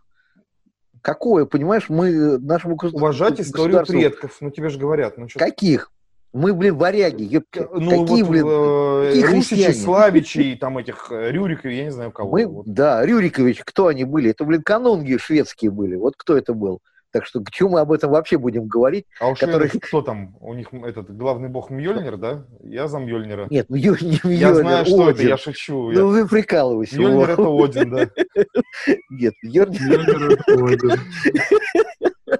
[1.01, 5.91] Какое, понимаешь, мы э, нашему уважать историю предков, ну тебе же говорят, ну что Каких?
[6.31, 7.21] Мы, блин, варяги.
[7.23, 7.59] ёпки.
[7.73, 8.45] Ну, Какие, вот, блин?
[8.47, 9.71] э, какие Русичи?
[9.73, 12.31] Славичи, там этих э, Рюриков, я не знаю кого.
[12.31, 12.65] Мы, вот.
[12.65, 14.31] да, Рюрикович, кто они были?
[14.31, 15.95] Это, блин, канунги шведские были.
[15.95, 16.79] Вот кто это был?
[17.13, 19.05] Так что к чему мы об этом вообще будем говорить?
[19.19, 20.35] А у который- шведов кто там?
[20.41, 22.47] У них этот главный бог Мьёльнир, да?
[22.63, 23.45] Я за Мьёльнира.
[23.51, 25.27] Нет, ну не я Мьёльнир, знаю, что это, Один.
[25.29, 25.91] я шучу.
[25.91, 26.97] я- Ну, вы прикалываетесь.
[26.97, 28.09] Мьёльнир это Один, да.
[29.11, 30.39] Нет, Мьёльнир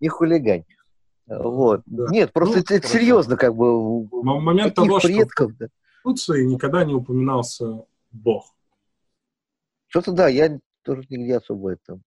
[0.00, 0.64] не хулигань.
[1.26, 1.82] Вот.
[1.84, 2.06] Да.
[2.08, 2.98] Нет, просто Ну, это, это хорошо.
[2.98, 4.06] серьезно, как бы.
[4.40, 5.66] момент того, что предков, да.
[6.02, 8.54] Конституции никогда не упоминался Бог.
[9.88, 12.00] Что-то да, я тоже нигде особо это.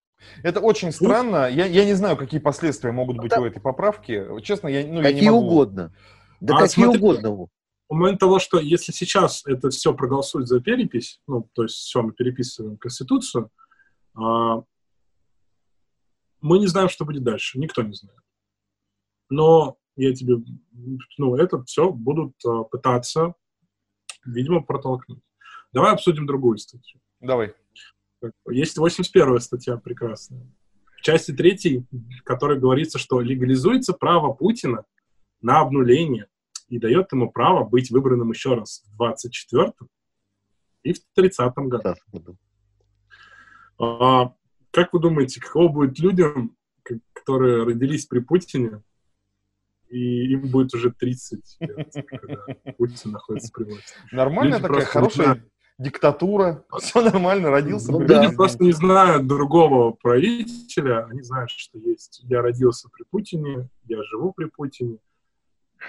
[0.44, 1.50] Это очень странно.
[1.50, 3.40] Я, я не знаю, какие последствия могут быть Да.
[3.42, 4.24] у этой поправки.
[4.42, 5.46] Честно, я, ну, я не Какие могу.
[5.48, 5.94] угодно.
[6.40, 7.48] Да А какие смотри, угодно.
[7.90, 12.14] момент того, что если сейчас это все проголосует за перепись, ну, то есть все, мы
[12.14, 13.52] переписываем Конституцию,
[14.16, 14.64] а,
[16.42, 18.18] мы не знаем, что будет дальше, никто не знает.
[19.30, 20.36] Но я тебе,
[21.18, 23.36] ну, это все будут а, пытаться,
[24.26, 25.20] видимо, протолкнуть.
[25.72, 27.00] Давай обсудим другую статью.
[27.20, 27.54] Давай.
[28.50, 30.46] Есть 81 статья прекрасная.
[30.98, 34.86] В части 3, в которой говорится, что легализуется право Путина
[35.42, 36.28] на обнуление
[36.68, 39.74] и дает ему право быть выбранным еще раз в 24
[40.84, 42.38] и в 30 году.
[43.80, 44.34] А,
[44.72, 46.56] как вы думаете, каково будет людям,
[47.14, 48.82] которые родились при Путине,
[49.90, 52.46] и им будет уже 30 лет, когда
[52.78, 53.94] Путин находится при власти?
[54.12, 55.51] Нормальная Люди такая хорошая.
[55.82, 56.64] Диктатура.
[56.80, 57.92] Все нормально, родился.
[57.92, 58.24] Ну при да.
[58.24, 62.22] Люди просто не знают другого правителя, они знают, что есть.
[62.24, 64.98] Я родился при Путине, я живу при Путине.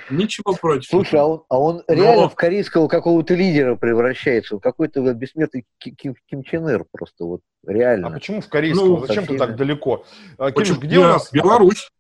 [0.08, 0.88] Ничего против.
[0.88, 5.16] Слушай, а он, а он Но- реально в корейского какого-то лидера превращается, в какой-то вот
[5.16, 8.10] бессмертный Ки- Ким, Ким Чен Ир просто, вот А реально.
[8.10, 8.88] почему в корейском?
[8.88, 10.04] Ну, Зачем ты так далеко?
[10.38, 10.80] А, Почему?
[10.80, 11.30] где у нас...
[11.30, 11.90] Беларусь.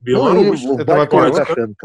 [0.00, 0.64] Ну, Беларусь.
[0.64, 1.84] в это во-первых.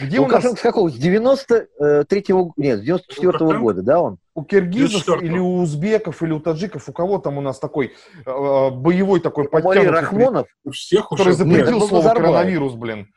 [0.00, 0.06] Лукашенко.
[0.06, 0.88] Где у нас с какого?
[0.90, 3.58] С 93-го, нет, с 94-го Лукашенко?
[3.58, 4.18] года, да, он?
[4.34, 5.24] у киргизов 94-го.
[5.24, 7.92] или у узбеков или у таджиков, у кого там у нас такой
[8.24, 10.46] э, боевой такой подтянутый, Рахмонов?
[10.64, 11.44] У всех который уже...
[11.44, 12.32] Нет, запретил был слово Назарбаев.
[12.34, 13.08] коронавирус, блин.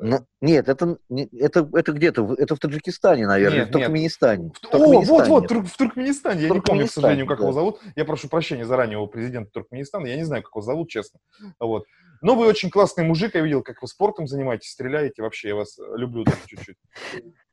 [0.00, 0.98] Ну, нет, это,
[1.32, 4.52] это, это где-то, в- это в Таджикистане, наверное, Нет, в Туркменистане.
[4.62, 5.28] В О, вот, Туркменистане.
[5.30, 6.42] вот, Тур- в Туркменистане.
[6.42, 7.44] Я не помню, к сожалению, как да.
[7.44, 7.80] его зовут.
[7.96, 10.06] Я прошу прощения заранее у президента Туркменистана.
[10.06, 11.18] Я не знаю, как его зовут, честно.
[11.58, 11.86] Вот.
[12.22, 13.34] Но вы очень классный мужик.
[13.34, 15.22] Я видел, как вы спортом занимаетесь, стреляете.
[15.22, 16.76] Вообще, я вас люблю даже чуть-чуть.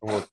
[0.02, 0.28] Вот.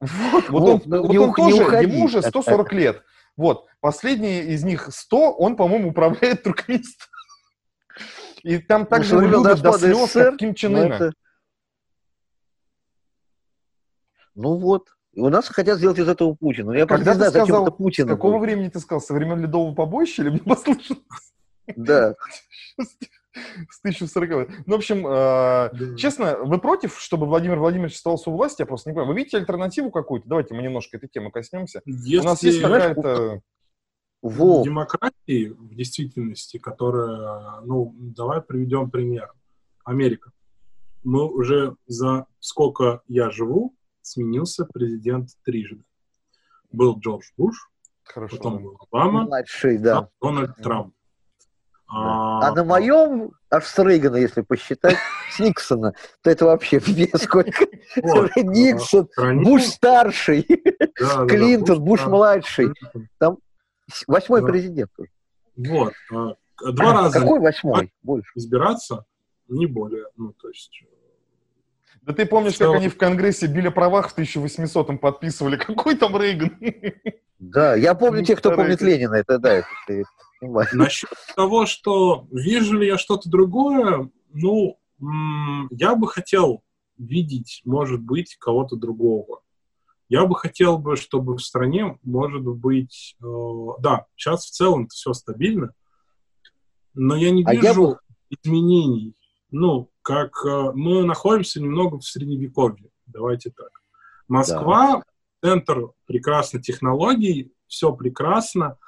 [0.00, 3.02] Вот, вот он, ну, вот не он тоже, уходи ему уже от- 140 лет.
[3.36, 3.66] Вот.
[3.80, 7.10] Последний из них 100, он, по-моему, управляет Туркменистаном.
[8.42, 10.94] И там так Ну, любят до слез, СССР, как Ким Чен Ну, Ына.
[10.94, 11.12] это-
[14.34, 14.88] Ну вот.
[15.12, 16.72] И у нас хотят сделать из этого Путина.
[16.72, 18.06] Ну, Я просто Когда не знаю, ты зачем сказал, это Путин.
[18.06, 19.00] С какого времени ты сказал?
[19.00, 21.02] Со времен Ледового побоища или мне послышалось?
[21.76, 22.14] Да.
[23.70, 28.62] С 1040 Ну, в общем, э, честно, вы против, чтобы Владимир Владимирович оставался у власти?
[28.62, 29.12] Я просто не понимаю.
[29.12, 30.28] Вы видите альтернативу какую-то?
[30.28, 31.82] Давайте мы немножко этой темы коснемся.
[31.84, 33.40] Если У нас есть какая-то...
[34.22, 34.62] Во.
[34.64, 39.32] демократии в действительности, которая, ну, давай приведем пример.
[39.82, 40.30] Америка.
[41.02, 45.82] Мы уже за сколько я живу, сменился президент трижды.
[46.70, 47.70] Был Джордж Буш,
[48.02, 48.36] Хорошо.
[48.36, 49.98] потом был Обама, Младший, да.
[49.98, 50.94] а Дональд Трамп.
[51.92, 54.96] А на моем, аж с Рейгана, если посчитать,
[55.32, 57.66] с Никсона, то это вообще вес сколько.
[57.96, 60.42] Никсон, стране- Буш старший,
[61.28, 62.68] Клинтон, Буш младший.
[64.06, 64.46] Восьмой Да.
[64.46, 64.90] президент.
[65.56, 65.92] Вот.
[66.12, 66.34] а,
[66.72, 67.92] Два раза Какой восьмой?
[68.02, 68.30] Больше.
[68.36, 69.04] избираться,
[69.48, 70.04] не более.
[70.16, 70.84] Ну, то есть...
[72.02, 72.72] Да ты помнишь, как Что?
[72.72, 75.56] они в Конгрессе били правах в 1800-м подписывали?
[75.66, 76.58] Какой там Рейган?
[77.38, 80.04] Да, я помню тех, кто помнит Ленина, это да, это ты
[80.40, 80.72] понимаешь.
[80.72, 84.78] Насчет того, что вижу ли я что-то другое, ну,
[85.70, 86.62] я бы хотел
[86.98, 89.40] видеть, может быть, кого-то другого.
[90.08, 93.26] Я бы хотел бы, чтобы в стране, может быть, э,
[93.78, 95.70] да, сейчас в целом все стабильно,
[96.94, 99.14] но я не А я вижу бы- изменений.
[99.50, 103.70] Ну, как э, мы находимся немного в средневековье, давайте так.
[104.28, 105.02] Москва,
[105.42, 108.78] центр прекрасных технологий, все прекрасно,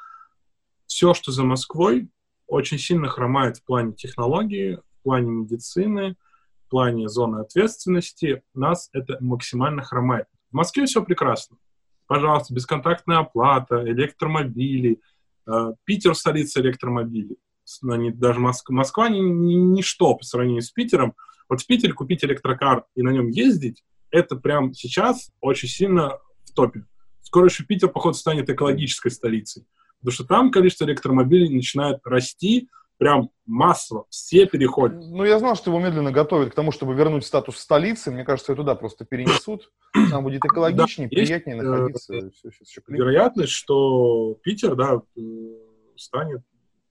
[0.86, 2.10] все, что за Москвой,
[2.46, 6.16] очень сильно хромает в плане технологии, в плане медицины,
[6.66, 8.42] в плане зоны ответственности.
[8.54, 10.26] Нас это максимально хромает.
[10.50, 11.56] В Москве все прекрасно.
[12.06, 15.00] Пожалуйста, бесконтактная оплата, электромобили.
[15.46, 17.38] Э, Питер столица электромобилей.
[17.72, 21.14] С- ну, не- даже Моск- Москва ни- ни- ничто по сравнению с Питером.
[21.48, 26.52] Вот в Питере купить электрокар и на нем ездить, это прям сейчас очень сильно в
[26.54, 26.84] топе.
[27.22, 29.64] Скоро еще Питер, походу, станет экологической столицей.
[30.00, 34.04] Потому что там количество электромобилей начинает расти прям массово.
[34.10, 34.98] Все переходят.
[35.00, 38.10] Ну, я знал, что его медленно готовят к тому, чтобы вернуть статус столицы.
[38.12, 39.70] Мне кажется, ее туда просто перенесут.
[40.10, 42.12] Там будет экологичнее, Да, есть, приятнее э, находиться.
[42.30, 42.98] Всё, щас ещё клик.
[42.98, 45.20] Вероятность, что Питер, да, э,
[45.96, 46.42] станет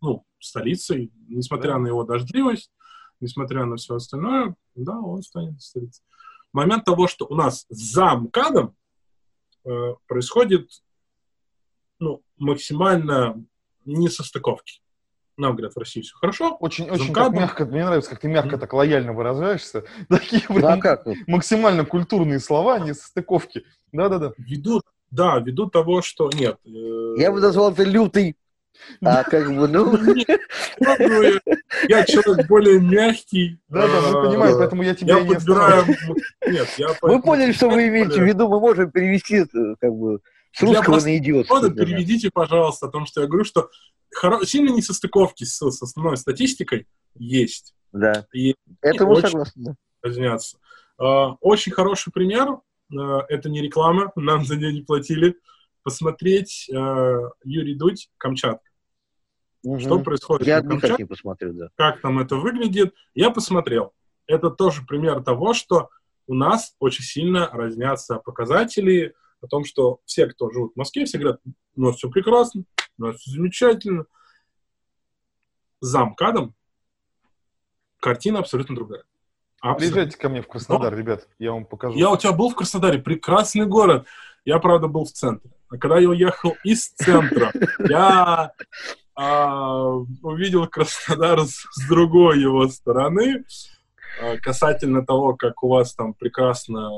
[0.02, 1.80] ну, столицей, несмотря Да.
[1.80, 2.72] на его дождливость,
[3.20, 6.04] несмотря на все остальное, да, он станет столицей.
[6.54, 8.76] Момент того, что у нас за МКАДом
[9.64, 10.70] э, происходит
[12.00, 13.44] ну, максимально
[13.86, 14.82] несостыковки.
[15.38, 16.56] Нам говорят, в России все хорошо.
[16.60, 17.36] Очень, За очень МКАДом.
[17.36, 19.86] мягко, мне нравится, как ты мягко так лояльно выражаешься.
[20.10, 21.06] Такие Ну а прям как?
[21.28, 23.64] максимально культурные слова, не состыковки.
[23.92, 24.34] Да-да-да.
[24.38, 26.60] Ввиду, да, ввиду того, что нет.
[26.66, 28.36] э, Я бы назвал это лютый
[29.04, 29.96] А как бы, ну...
[29.98, 31.42] Нет,
[31.88, 33.60] Я человек более мягкий.
[33.70, 35.82] Да, да, мы А, понимаем, поэтому я тебя не подбираю...
[35.82, 36.16] оставляю.
[36.48, 38.48] Нет, я Вы поэтому- поняли, что вы имеете в виду?
[38.48, 39.46] Мы можем перевести э,
[39.80, 40.20] как бы
[40.54, 41.00] с русского
[41.44, 41.86] просто на да.
[41.86, 43.70] переведите, пожалуйста, о том, что я говорю, что
[44.44, 47.74] сильно несостыковки с, с основной статистикой есть.
[47.92, 48.26] Да.
[48.34, 49.76] И Это мы очень- согласны.
[50.02, 50.58] разнятся.
[50.98, 52.58] Очень хороший пример.
[52.98, 55.36] а, Это не реклама, нам за нее не платили.
[55.84, 58.70] Посмотреть а, Юрий Дудь, Камчатка.
[59.80, 60.04] Что Мгм.
[60.04, 61.70] происходит Я на Камчатке, посмотрю, да.
[61.76, 62.96] как там это выглядит.
[63.14, 63.94] Я посмотрел.
[64.26, 65.90] Это тоже пример того, что
[66.28, 71.18] у нас очень сильно разнятся показатели о том, что все, кто живут в Москве, все
[71.18, 71.42] говорят,
[71.76, 72.64] у нас все прекрасно,
[72.98, 74.06] у нас все замечательно.
[75.80, 76.56] За МКАДом
[78.00, 79.04] картина абсолютно другая.
[79.62, 79.94] Абсолютно.
[79.94, 81.98] Приезжайте ко мне в Краснодар, ребят, я вам покажу.
[81.98, 84.08] Я у тебя был в Краснодаре, прекрасный город.
[84.44, 85.52] Я, правда, был в центре.
[85.70, 87.54] А когда я уехал из центра,
[87.88, 88.52] я
[89.16, 89.86] а,
[90.24, 93.46] увидел Краснодар с, с другой его стороны,
[94.20, 96.90] а, касательно того, как у вас там прекрасно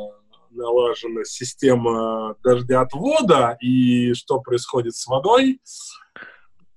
[0.50, 5.60] налажена система дождеотвода и что происходит с водой.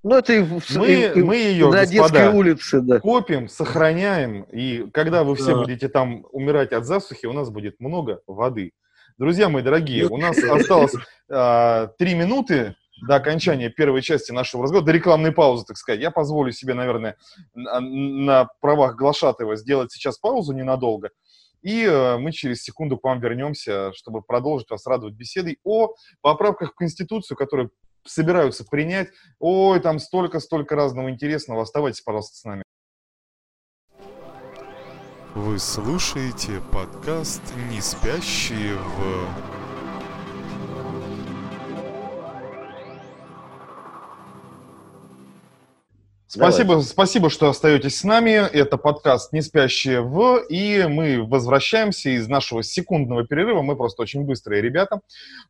[0.03, 2.99] Ну, это и, в- Мы, и- мы ее, на господа, детской улице, да.
[2.99, 5.57] копим, сохраняем, и когда вы все Да.
[5.61, 8.71] будете там умирать от засухи, у нас будет много воды.
[9.17, 10.93] Друзья мои дорогие, у нас осталось
[11.29, 12.75] а, три минуты
[13.07, 15.99] до окончания первой части нашего разговора, до рекламной паузы, так сказать.
[16.01, 17.17] Я позволю себе, наверное,
[17.53, 21.09] на, на правах Глашатова сделать сейчас паузу ненадолго.
[21.63, 26.71] И э, мы через секунду к вам вернемся, чтобы продолжить вас радовать беседой о поправках
[26.71, 27.69] в Конституцию, которые
[28.07, 29.09] собираются принять.
[29.39, 31.61] Ой, там столько-столько разного интересного.
[31.61, 32.63] Оставайтесь, пожалуйста, с нами.
[35.35, 39.56] Вы слушаете подкаст «Не спящие в...»
[46.37, 48.29] Спасибо, спасибо, что остаетесь с нами.
[48.29, 53.63] Это подкаст «Не спящие в...» И мы возвращаемся из нашего секундного перерыва.
[53.63, 55.01] Мы просто очень быстрые ребята.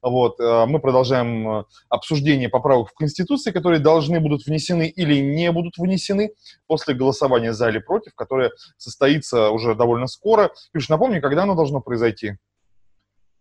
[0.02, 0.39] Вот.
[0.39, 5.78] э, Мы продолжаем э, обсуждение поправок в Конституции, которые должны будут внесены или не будут
[5.78, 6.32] внесены
[6.67, 10.52] после голосования за или против, которое состоится уже довольно скоро.
[10.71, 12.38] Пиш, напомни, когда оно должно произойти?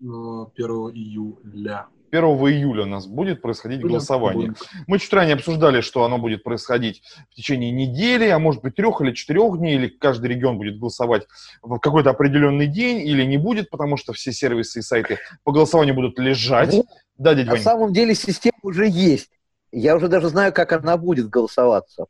[0.01, 1.87] Ну, 1 июля.
[2.17, 4.49] 1 июля у нас будет происходить Будет, голосование.
[4.49, 4.63] будет.
[4.87, 9.01] Мы чуть ранее обсуждали, что оно будет происходить в течение недели, а может быть трех
[9.01, 11.27] или четырех дней, или каждый регион будет голосовать
[11.63, 15.95] в какой-то определенный день, или не будет, потому что все сервисы и сайты по голосованию
[15.95, 16.73] будут лежать.
[16.73, 16.85] Ну,
[17.19, 17.63] Да, дядя На Вань?
[17.63, 19.31] самом деле система уже есть.
[19.73, 22.07] Я уже даже знаю, как она будет голосоваться.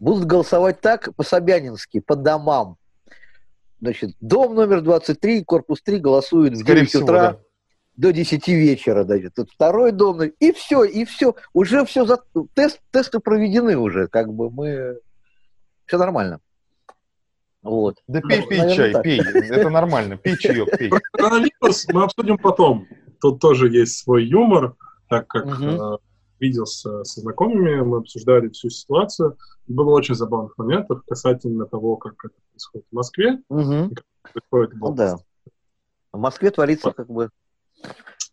[0.00, 2.76] Будут голосовать так, по-собянински, по домам.
[3.80, 7.38] Значит, дом номер 23, корпус 3 голосует в Скорее 9 всего, утра да.
[7.98, 9.04] До 10 вечера.
[9.04, 9.34] Значит.
[9.34, 11.34] Тут второй дом, и все, и все.
[11.52, 12.22] Уже все, за...
[12.54, 15.00] Тест, тесты проведены уже, как бы мы...
[15.84, 16.40] Все нормально.
[17.62, 17.96] Вот.
[18.06, 19.02] Да пей, пей наверное, чай, так.
[19.02, 19.20] пей.
[19.20, 20.16] Это нормально.
[20.16, 20.90] Пей чаек, пей.
[21.12, 22.86] Коронавирус мы обсудим потом.
[23.20, 24.76] Тут тоже есть свой юмор,
[25.08, 25.96] так как э,
[26.38, 29.36] виделся со знакомыми, мы обсуждали всю ситуацию.
[29.66, 33.92] Было очень забавных моментов касательно того, как это происходит в Москве, Мгм.
[34.22, 35.16] происходит в Ну да.
[36.12, 37.30] В Москве творится как бы...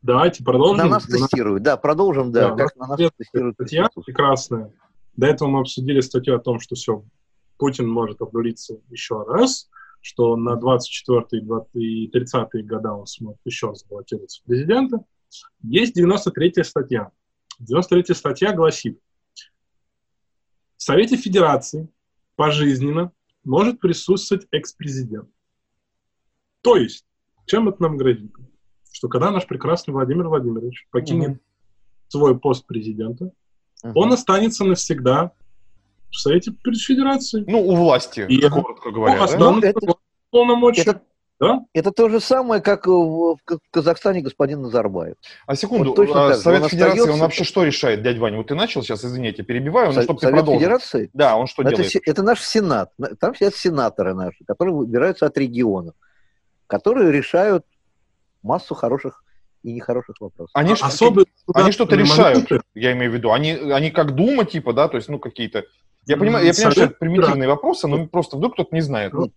[0.01, 0.77] Давайте продолжим.
[0.77, 1.63] На нас тестируют.
[1.63, 2.53] Да, продолжим, да.
[2.53, 3.55] Да, как на нас тестируют.
[3.55, 4.73] статья прекрасная.
[5.15, 7.03] До этого мы обсудили статью о том, что все,
[7.57, 9.69] Путин может обнулиться еще раз,
[10.01, 11.41] что на 24
[11.73, 14.97] и 30 года он сможет еще раз баллотироваться в президенты.
[15.61, 17.11] Есть 93 статья.
[17.59, 18.99] 93 статья гласит,
[20.77, 21.87] в Совете Федерации
[22.35, 23.11] пожизненно
[23.43, 25.29] может присутствовать экс-президент.
[26.61, 27.05] То есть,
[27.45, 28.33] чем это нам грозит?
[28.95, 31.39] Что когда наш прекрасный Владимир Владимирович покинет Мгм.
[32.07, 33.25] свой пост президента,
[33.83, 33.91] Мгм.
[33.93, 35.31] он останется навсегда
[36.11, 37.43] в Совете Федерации.
[37.45, 39.17] Ну, у власти, И- коротко говоря.
[39.27, 39.37] Да?
[39.37, 39.95] ну, это-
[40.31, 40.83] полномочия.
[40.83, 41.01] Это,
[41.41, 41.59] Да?
[41.73, 43.37] это то же самое, как в, в
[43.69, 45.15] Казахстане господин Назарбаев.
[45.45, 46.37] А секунду, Вот точно а так.
[46.37, 48.37] Совет Он Федерации, он остается- вообще что решает, дядя Ваня?
[48.37, 50.59] Вот ты начал сейчас, извини, я тебя перебиваю, но Со- чтобы ты Совет продолжил.
[50.61, 51.09] Федерации?
[51.13, 51.91] Да, он что это, делает?
[51.91, 52.93] се- это наш Сенат.
[52.97, 55.95] На- Там сидят сенаторы наши, которые выбираются от регионов,
[56.67, 57.65] которые решают
[58.45, 59.23] массу хороших
[59.63, 60.51] и нехороших вопросов.
[60.53, 63.31] Они, ж- Особые они что-то решают, я имею в виду.
[63.31, 65.65] Они, они как Дума, типа, да, то есть, ну, какие-то...
[66.05, 69.13] Я понимаю, я понимаю, что это примитивные вопросы, но просто вдруг кто-то не знает.
[69.13, 69.31] Ну,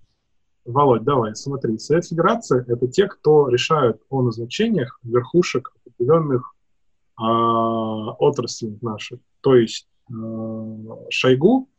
[0.66, 1.78] Володь, давай, смотри.
[1.78, 6.54] Совет Федерации— это те, кто решают о назначениях верхушек определенных
[7.16, 9.18] а, отраслей наших.
[9.40, 11.70] То есть а, Шойгу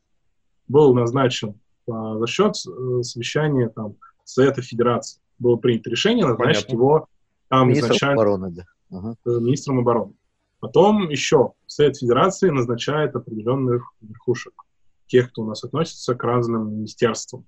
[0.68, 5.22] был назначен а, за счет э, совещания там, Совета Федерации.
[5.38, 6.76] Было принято решение назначить Понятно.
[6.76, 7.08] его
[7.50, 8.64] там Министр изначально обороны, да.
[8.92, 9.16] Ага.
[9.26, 10.14] э, министром обороны.
[10.60, 14.54] Потом еще Совет Федерации назначает определенных верхушек,
[15.08, 17.46] тех, кто у нас относится к разным министерствам.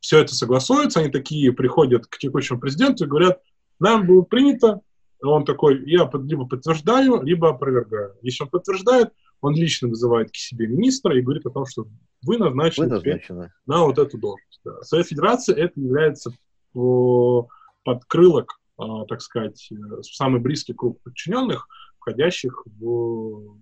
[0.00, 3.40] Все это согласуется, они такие приходят к текущему президенту и говорят,
[3.78, 4.80] нам было принято,
[5.22, 8.16] он такой, я либо подтверждаю, либо опровергаю.
[8.22, 9.10] Если он подтверждает,
[9.40, 11.86] он лично вызывает к себе министра и говорит о том, что
[12.24, 13.52] вы назначены, Вы назначены.
[13.66, 14.60] на вот эту должность.
[14.64, 14.80] Да.
[14.82, 16.32] Совет Федерации это является
[16.74, 17.48] о,
[17.84, 21.68] подкрылок, так сказать, э, самый близкий круг подчиненных,
[21.98, 23.58] входящих в,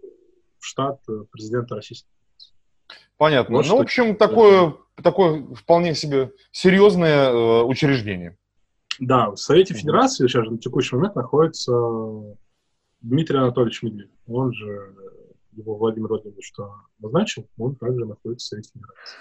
[0.00, 2.08] в штат э, президента Российской
[3.16, 3.56] Понятно.
[3.56, 8.38] Вот ну, что- в общем, такое, такое вполне себе серьезное э, учреждение.
[9.00, 9.74] Да, в Совете.
[9.74, 11.72] Федерации сейчас на текущий момент находится
[13.00, 14.10] Дмитрий Анатольевич Медведев.
[14.26, 14.94] Он же,
[15.52, 19.16] его Владимир Владимирович что назначил, он также находится в Совете Федерации.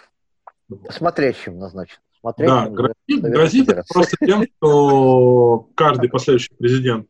[0.70, 0.94] Вот.
[0.94, 2.00] Смотрящим назначен.
[2.24, 2.74] Да, Смотрящим.
[2.74, 7.08] грозит, грозит просто тем, что каждый последующий президент,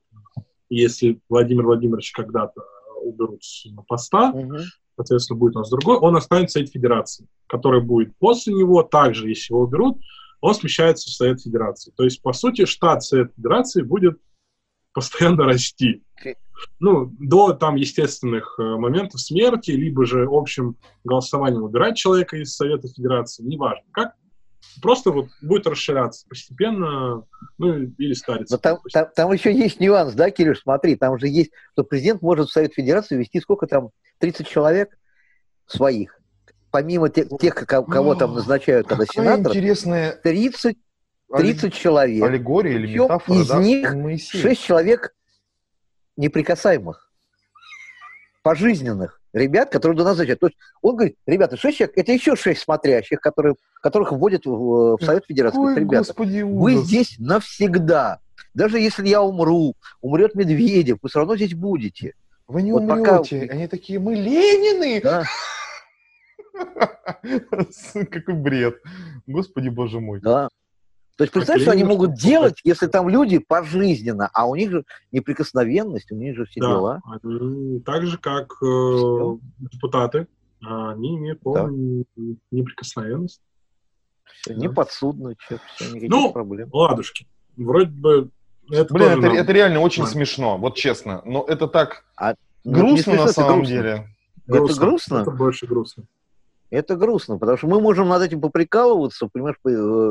[0.69, 2.61] если Владимир Владимирович когда-то
[3.01, 4.59] уберут с поста, Мгм.
[4.95, 9.29] соответственно, будет у нас другой, он останется в Совете Федерации, который будет после него, также,
[9.29, 9.97] если его уберут,
[10.41, 11.91] он смещается в Совет Федерации.
[11.95, 14.19] То есть, по сути, штат Совета Федерации будет
[14.93, 16.03] постоянно расти.
[16.79, 22.87] Ну, до там естественных э, моментов смерти, либо же общим голосованием убирать человека из Совета
[22.87, 23.83] Федерации, неважно.
[23.91, 24.15] Как
[24.81, 27.23] просто вот будет расширяться постепенно,
[27.57, 28.55] ну, или стариться.
[28.55, 32.21] Но там, там, там еще есть нюанс, да, Кирюш, смотри, там же есть, что президент
[32.21, 33.89] может в Совет Федерации ввести сколько там,
[34.19, 34.97] 30 человек
[35.65, 36.19] своих,
[36.71, 40.77] помимо те- тех, ко- кого там назначают когда Какая сенаторов, интересная 30,
[41.31, 43.59] алле- 30 человек, аллегория или метафора, из да?
[43.59, 44.41] них Моисей.
[44.41, 45.13] 6 человек
[46.15, 47.11] неприкасаемых,
[48.43, 50.39] пожизненных ребят, которые туда назначают.
[50.39, 54.97] То есть он говорит, ребята, 6 человек, это еще 6 смотрящих, которые, которых вводят в,
[54.97, 55.57] в Совет Федерации.
[55.59, 56.85] Ой, ребята, господи, Вы ужас.
[56.85, 58.19] здесь навсегда.
[58.53, 62.13] Даже если я умру, умрет Медведев, вы все равно здесь будете.
[62.47, 63.47] Вы не вот пока- умрете.
[63.51, 65.01] Они такие, мы Ленины!
[65.01, 65.23] Да?
[68.11, 68.81] Какой бред.
[69.27, 70.19] Господи, боже мой.
[70.21, 70.49] Да.
[71.17, 74.69] То есть представь, Так что они могут делать, если там люди пожизненно, а у них
[74.69, 77.01] же неприкосновенность, у них же все Да, дела.
[77.05, 80.27] они так же, как э, депутаты,
[80.63, 82.05] а, они имеют полную
[82.51, 83.41] неприкосновенность.
[84.25, 84.59] Всё, Да.
[84.59, 85.59] Не подсудно, все,
[85.89, 86.69] никаких Ну, проблем.
[86.71, 87.27] Ладушки.
[87.55, 88.29] Вроде бы
[88.71, 90.25] это Блин, это, нам- это реально очень нормально.
[90.25, 91.23] смешно, вот честно.
[91.25, 92.05] Но это так
[92.63, 93.73] Ну, не грустно смешно, на самом грустно.
[93.75, 94.07] деле.
[94.47, 95.15] Это грустно?
[95.21, 96.03] Это больше грустно.
[96.69, 99.69] Это грустно, потому что мы можем над этим поприкалываться, понимаешь, по-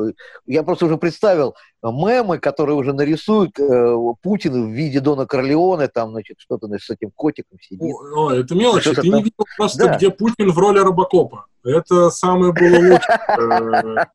[0.09, 0.13] э,
[0.47, 6.11] я просто уже представил мемы, которые уже нарисуют э, Путин в виде Дона Корлеоне, там,
[6.11, 7.93] значит, что-то значит, с этим котиком сидит.
[7.93, 8.89] О, о, это мелочи.
[8.89, 9.97] Ты там- не видел просто, Да.
[9.97, 11.45] где Путин в роли Робокопа.
[11.63, 14.05] Это самое было лучшее.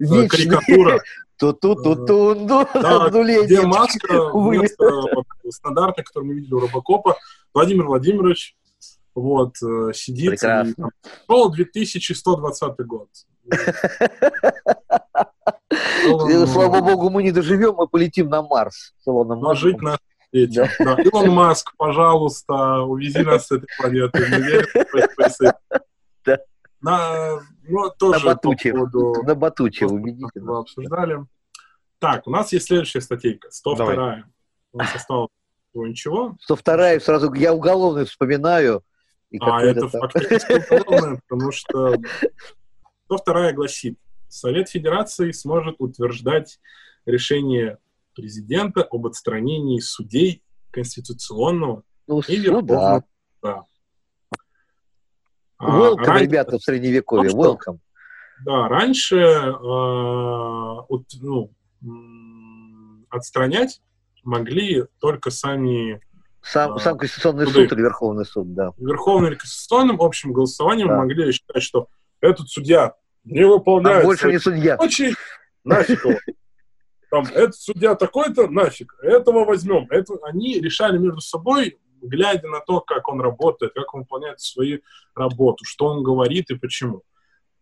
[0.00, 0.28] э.
[0.28, 1.00] Карикатура.
[1.38, 3.44] Ту-ту-ту-ту-ду, Да, одуление.
[3.46, 4.84] где маска вместо
[5.48, 7.16] стандартной, которую мы видели у Робокопа.
[7.54, 8.54] Владимир Владимирович
[9.20, 10.30] вот, э, сидит.
[10.30, 10.70] Прекрасно.
[10.70, 10.90] и там,
[11.28, 13.08] Шел 2120 год.
[15.72, 18.92] Э, Слава богу, мы не доживем, мы полетим на Марс.
[18.98, 20.00] с Илоном Но жить Маском.
[20.32, 20.68] на детям.
[20.80, 20.96] Да.
[21.02, 24.18] Илон Маск, пожалуйста, увези нас с этой планеты.
[24.30, 24.66] Мы верим
[26.26, 26.40] в.
[26.82, 28.72] На, ну, тоже На по Батуче.
[28.72, 31.18] поводу На Батуче, убедите мы обсуждали.
[31.98, 34.24] Так, у нас есть следующая статейка, 102 Давай.
[34.72, 35.28] У нас осталось
[35.74, 36.36] ничего.
[36.40, 38.82] 102 сразу я уголовный вспоминаю.
[39.30, 40.52] И А это фактически
[40.82, 41.94] уголовное, потому что
[43.06, 46.58] 102 гласит, Совет Федерации сможет утверждать
[47.06, 47.78] решение
[48.14, 52.36] президента об отстранении судей Конституционного Ну, и.
[52.36, 53.04] Верховного
[53.40, 53.64] суда.
[55.58, 57.30] А, Welcome, раньше- ребята, в Средневековье.
[57.32, 57.54] Ну?
[57.54, 57.78] Welcome.
[58.44, 59.50] Да, раньше э,
[60.88, 61.52] ут- ну,
[61.82, 63.80] м, отстранять
[64.24, 66.00] могли только сами
[66.42, 68.72] Сам, А, сам Конституционный суд или Верховный суд, да.
[68.78, 70.96] Верховным или Конституционным общим голосованием Да.
[70.96, 71.88] могли считать, что
[72.20, 74.76] этот судья не А выполняет больше свои не судья.
[74.76, 75.14] Очень
[75.64, 76.18] нафиг его.
[77.10, 79.86] Там, этот судья такой-то, нафиг, этого возьмем.
[79.90, 84.80] Это, они решали между собой, глядя на то, как он работает, как он выполняет свою
[85.14, 87.02] работу, что он говорит и почему.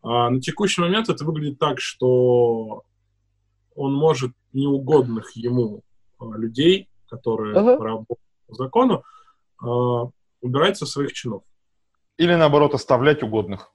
[0.03, 2.85] А на текущий момент это выглядит так, что
[3.74, 5.83] он может неугодных ему
[6.18, 7.83] а, людей, которые Ага.
[7.83, 8.20] работают
[8.55, 9.05] закону,
[9.62, 10.09] а,
[10.40, 11.42] убирать со своих чинов.
[12.16, 13.70] Или наоборот оставлять угодных.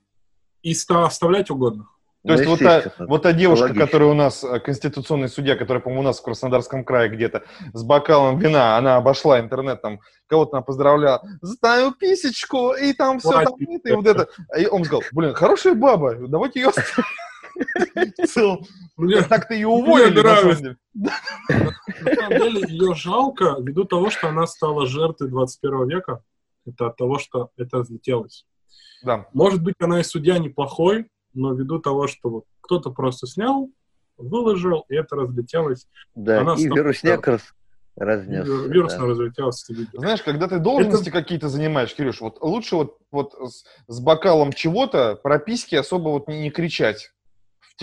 [0.62, 1.88] И ста- оставлять угодных.
[2.26, 3.86] То есть Ну, вот та, вот та девушка, Логично.
[3.86, 7.44] которая у нас, э, конституционный судья, которая, по-моему, у нас в Краснодарском крае где-то
[7.74, 13.32] с бокалом вина, она обошла интернет, там, кого-то она поздравляла, ставил писечку, и там все
[13.44, 14.30] там, и вот это.
[14.58, 17.04] И он сказал, блин, хорошая баба, давайте ее оставим.
[18.98, 20.78] Мне, так-то ее уволили, на самом деле.
[20.94, 26.24] на самом деле, ее жалко ввиду того, что она стала жертвой 21 века.
[26.66, 28.46] Это от того, что это разлетелось.
[29.04, 29.28] Да.
[29.34, 33.70] Может быть, она и судья неплохой, но ввиду того, что вот кто-то просто снял,
[34.18, 35.88] выложил, и это разлетелось.
[36.16, 37.42] Да, Она и вирусняк раз,
[37.96, 38.48] разнес.
[38.48, 39.64] Вирусно разлетелось.
[39.64, 40.00] это видео.
[40.00, 45.16] Знаешь, когда ты должности какие-то занимаешь, Кирюш, вот лучше вот, вот с, с бокалом чего-то
[45.16, 47.13] про письки особо вот не, не кричать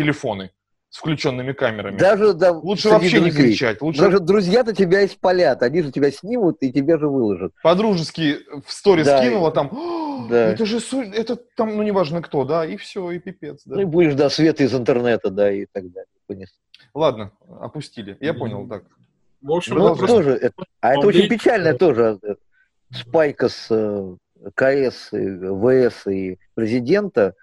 [0.05, 0.51] телефоны
[0.89, 1.97] с включенными камерами.
[1.97, 3.51] Даже да, Лучше вообще не друзей.
[3.51, 3.81] кричать.
[3.81, 7.53] Лучше Даже друзья-то тебя испалят, они же тебя снимут и тебя же выложат.
[7.63, 10.49] по-дружески в сторис Да, кинула и- там, «О, да.
[10.53, 13.77] это же, су- это там, ну, неважно кто, да, и все, и пипец, да.
[13.77, 16.09] Ну и будешь, да, света из интернета, да, и так далее.
[16.27, 16.49] Понес.
[16.93, 17.31] Ладно,
[17.61, 18.17] опустили.
[18.21, 18.83] Я понял, так.
[19.43, 22.19] В общем, Ну, это тоже, это- а это очень печально э, тоже.
[22.23, 22.35] э,
[22.93, 24.17] Спайка с э,
[24.55, 25.39] КС, и
[25.89, 27.35] ВС и президента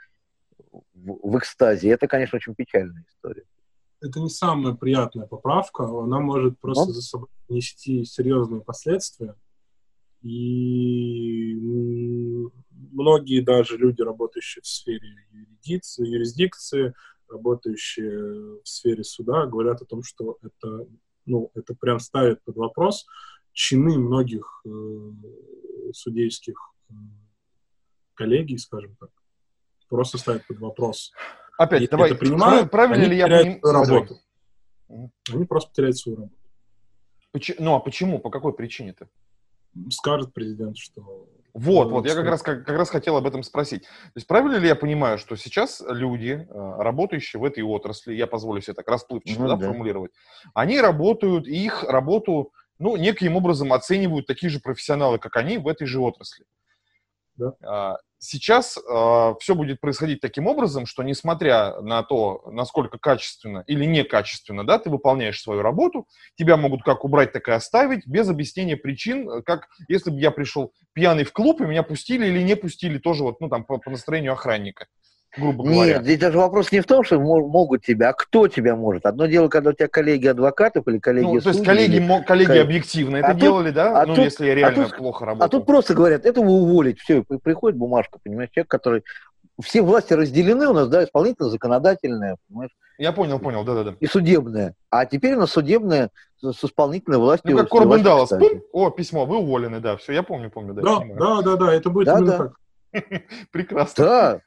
[0.94, 1.90] в, экстазе.
[1.90, 3.44] Это, конечно, очень печальная история.
[4.00, 6.94] это не самая приятная поправка, она может просто Ну.
[6.94, 9.36] за собой нести серьезные последствия.
[10.22, 11.56] И
[12.92, 16.94] многие даже люди, работающие в сфере юрисдикции, юрисдикции,
[17.30, 20.88] работающие в сфере суда, говорят о том, что это,
[21.26, 23.06] ну, это прям ставит под вопрос
[23.54, 25.12] чины многих э,
[25.94, 26.60] судейских
[26.90, 26.94] э,
[28.14, 29.10] коллегий, скажем так.
[29.90, 31.12] Просто ставит под вопрос.
[31.58, 33.60] Опять, Если давай, это принимают, правильно они ли я понимаю?
[33.62, 34.20] свою работу.
[35.34, 36.36] Они просто теряют свою работу.
[37.60, 38.20] Ну, а почему?
[38.20, 39.08] По какой причине-то?
[39.90, 41.28] скажет президент, что...
[41.54, 43.82] Вот, вот, я как раз, как, как раз хотел об этом спросить.
[43.84, 48.28] То есть правильно ли я понимаю, что сейчас люди, э, работающие в этой отрасли, я
[48.28, 49.68] позволю себе так расплывчато Ну да, да.
[49.68, 50.12] формулировать,
[50.54, 55.68] они работают, и их работу, ну, неким образом оценивают такие же профессионалы, как они, в
[55.68, 56.46] этой же отрасли.
[57.38, 57.98] Да.
[58.18, 58.78] А, Сейчас
[59.39, 64.89] все будет происходить таким образом, что несмотря на то, насколько качественно или некачественно да, ты
[64.89, 69.68] выполняешь свою работу, тебя могут как убрать, так и оставить, без объяснения причин, э, как
[69.88, 73.39] если бы я пришел пьяный в клуб, и меня пустили или не пустили тоже вот,
[73.39, 74.88] ну, там, по, по настроению охранника,
[75.38, 75.94] грубо говоря.
[75.94, 79.06] Нет, здесь даже вопрос не в том, что мо- могут тебя, а кто тебя может.
[79.06, 82.08] Одно дело, когда у тебя коллеги адвокатов или коллеги Ну, то есть судей, коллеги, или-
[82.24, 82.64] коллеги коллеги.
[82.64, 84.02] объективно это А тут- делали, да?
[84.02, 85.50] а ну, тут- если я реально тут- плохо А работал.
[85.50, 87.00] тут просто говорят, этого уволить.
[87.00, 89.04] Все, приходит бумажка, понимаешь, человек, который...
[89.60, 93.96] Все власти разделены у нас, да, исполнительная, законодательная, понимаешь, Я понял, понял, да-да-да.
[94.00, 94.76] и судебная.
[94.92, 97.54] А теперь у нас судебная с исполнительной властью.
[97.54, 98.32] Ну, как Корбен Даллас,
[98.72, 101.90] о, письмо, вы уволены, да, все, я помню, помню, да, Да, да, да, да, это
[101.90, 102.38] будет Да, именно да.
[102.38, 102.54] так.
[103.52, 104.06] прекрасно.
[104.06, 104.40] Да,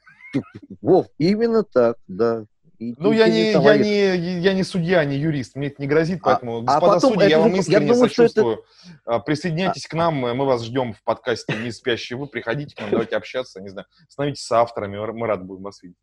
[0.81, 2.45] Вов, именно так, да.
[2.79, 5.87] И Ну, ты- я не, я, не, я не судья, не юрист, мне это не
[5.87, 8.33] грозит, А- поэтому, а господа потом судьи, я вам же- я искренне думаю, что это-
[8.33, 8.63] сочувствую.
[9.05, 12.89] А, Присоединяйтесь к нам, мы вас ждем в подкасте «Не спящие вы», приходите к нам,
[12.89, 15.97] давайте общаться, не знаю, становитесь соавторами, мы рады будем вас видеть.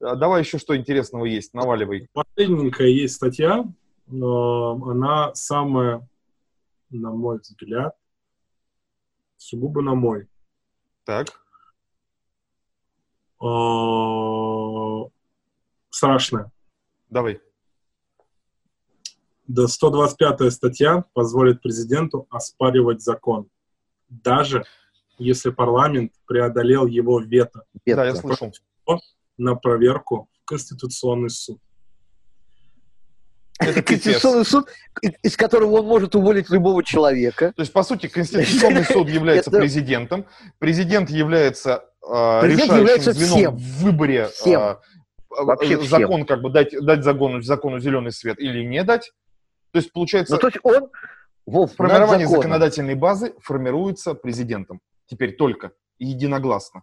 [0.00, 2.08] А, Давай еще что интересного есть, наваливай.
[2.12, 3.64] Последненькая есть статья,
[4.08, 6.08] но она самая,
[6.90, 7.94] на мой взгляд,
[9.36, 10.26] сугубо на мой,
[11.04, 11.40] Так,
[13.40, 15.10] э,
[15.90, 16.50] страшная.
[17.10, 17.40] давай.
[19.46, 23.48] Да 125 статья позволит президенту оспаривать закон,
[24.08, 24.64] даже
[25.18, 28.02] если парламент преодолел его вето Петка.
[28.02, 28.52] Да, я слышал.
[29.38, 31.60] на проверку в Конституционный суд.
[33.58, 33.82] Это.
[33.82, 34.68] Конституционный суд,
[35.22, 37.52] из которого он может уволить любого человека.
[37.56, 40.26] То есть, по сути, Конституционный суд является президентом,
[40.58, 43.56] президент является э, Президент решающим является звеном всем.
[43.56, 44.60] в выборе Всем.
[44.60, 44.76] э, э,
[45.44, 46.00] Вообще всем.
[46.00, 49.12] закон, как бы дать, дать закону, закону зеленый свет или не дать.
[49.72, 50.90] То есть, получается, Ну, то есть он,
[51.46, 54.80] Вов, формирование законодательной базы формируется президентом.
[55.06, 56.82] Теперь только единогласно.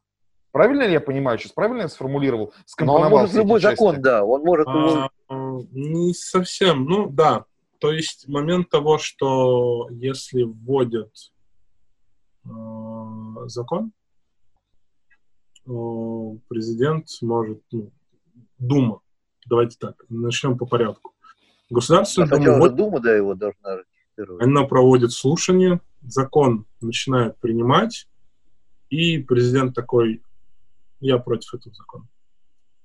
[0.54, 1.52] Правильно ли я понимаю сейчас?
[1.52, 2.54] Правильно я сформулировал?
[2.80, 3.74] Но он может любой части?
[3.76, 7.46] закон, да, он может его- А, не совсем, ну да.
[7.80, 11.12] То есть момент того, что если вводят
[12.46, 12.50] э,
[13.48, 13.92] закон,
[15.66, 15.72] э,
[16.48, 17.92] президент может, ну,
[18.58, 19.02] Дума,
[19.46, 21.14] давайте так, начнем по порядку.
[21.70, 24.44] Государственная Дума Хотя уже вводит, Дума, да, его должна ратифицировать.
[24.44, 28.08] она проводит слушание, закон начинает принимать,
[28.90, 30.22] и президент такой,
[31.00, 32.08] я против этого закона.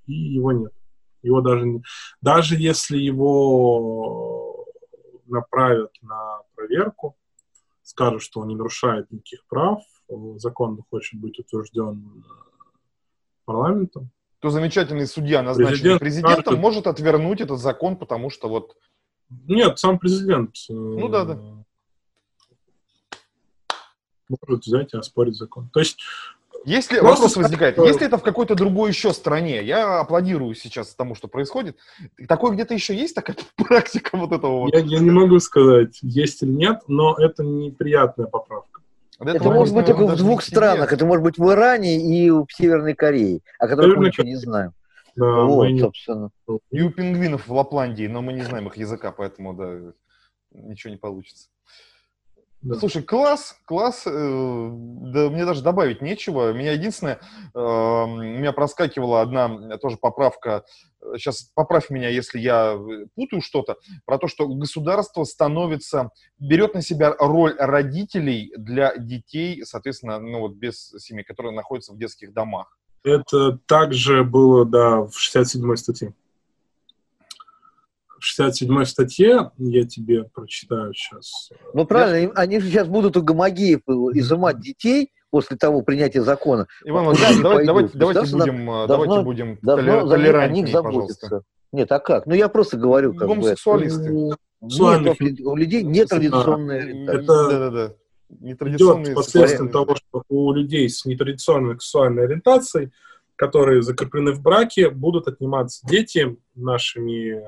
[0.07, 0.73] И его нет.
[1.23, 1.83] Его даже,
[2.21, 4.67] даже если его
[5.27, 7.17] направят на проверку,
[7.83, 9.83] скажут, что он не нарушает никаких прав,
[10.37, 12.33] закон хочет быть утвержден э,
[13.45, 14.11] парламентом,
[14.41, 18.77] То замечательный судья, назначенный Президент президентом, скажет- может отвернуть этот закон, потому что вот
[19.31, 20.55] Нет, сам президент.
[20.69, 21.39] Ну да, да.
[24.29, 25.71] Может взять и оспорить закон.
[25.71, 25.99] То есть
[26.65, 30.95] Если Просто вопрос возникает, э, если это в какой-то другой еще стране, я аплодирую сейчас
[30.95, 31.77] тому, что происходит.
[32.29, 34.75] Такое где-то еще есть такая практика вот этого вот?
[34.75, 38.83] Я, я не могу сказать, есть или нет, но это неприятная поправка.
[39.21, 40.93] Это этого может быть только в двух странах.
[40.93, 44.37] Это может быть в Иране и в Северной Корее, о которых мы Северной ничего не
[44.37, 44.73] знаем.
[45.17, 46.31] Да, вот, мы не- собственно.
[46.71, 49.93] И у пингвинов в Лапландии, но мы не знаем их языка, поэтому, да,
[50.53, 51.49] ничего не получится.
[52.61, 52.75] Да.
[52.75, 54.03] Слушай, класс, класс.
[54.05, 56.53] э, да мне даже добавить нечего.
[56.53, 57.21] Меня единственное,
[57.55, 60.65] э, у меня проскакивала одна тоже поправка.
[61.17, 66.83] Сейчас поправь меня, если я э, путаю что-то, про то, что государство становится, берет на
[66.83, 72.77] себя роль родителей для детей, соответственно, ну вот без семьи, которые находятся в детских домах.
[73.05, 76.13] Это также было, да, в 67-й статье.
[78.19, 81.51] В 67-й статье, я тебе прочитаю сейчас.
[81.75, 83.81] Ну правильно, им- они же сейчас будут у гомогеев
[84.15, 86.67] изымать детей после того принятия закона.
[86.85, 91.43] Иван Владимирович, давайте, давайте Государство будем, должно- давайте будем Должно толерантнее, них пожалуйста.
[91.71, 92.27] Нет, а как?
[92.27, 93.35] Ну я просто говорю, как бы.
[93.35, 94.09] Гомосексуалисты.
[94.11, 97.21] Нет, Сексуальных у людей нетрадиционная ориентация.
[97.21, 97.85] Это Да-да-да.
[97.87, 102.91] идет Нетрадиционные последствием сексуальные- того, что у людей с нетрадиционной сексуальной ориентацией,
[103.37, 107.41] которые закреплены в браке, будут отниматься дети нашими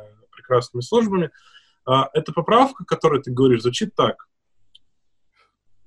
[0.50, 1.30] прекрасными службами.
[1.86, 4.28] А, Эта поправка, которую ты говоришь, звучит так.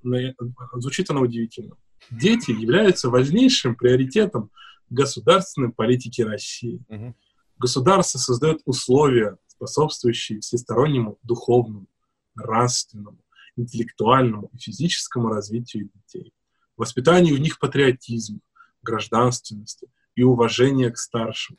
[0.02, 0.34] На-
[0.74, 1.76] Звучит она удивительно.
[2.10, 4.50] Дети являются важнейшим приоритетом
[4.90, 6.80] государственной политики России.
[6.88, 7.14] Мгм.
[7.58, 11.86] Государство создает условия, способствующие всестороннему духовному,
[12.34, 13.18] нравственному,
[13.56, 16.32] интеллектуальному и физическому развитию детей,
[16.76, 18.40] воспитанию в них патриотизма,
[18.82, 21.56] гражданственности и уважения к старшим.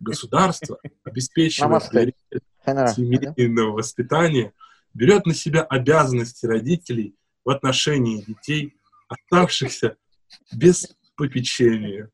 [0.00, 2.42] Государство, обеспечивая приоритет
[2.94, 4.52] семейного воспитания,
[4.94, 7.14] берет на себя обязанности родителей
[7.44, 8.74] в отношении детей,
[9.08, 9.96] оставшихся
[10.52, 12.10] без попечения.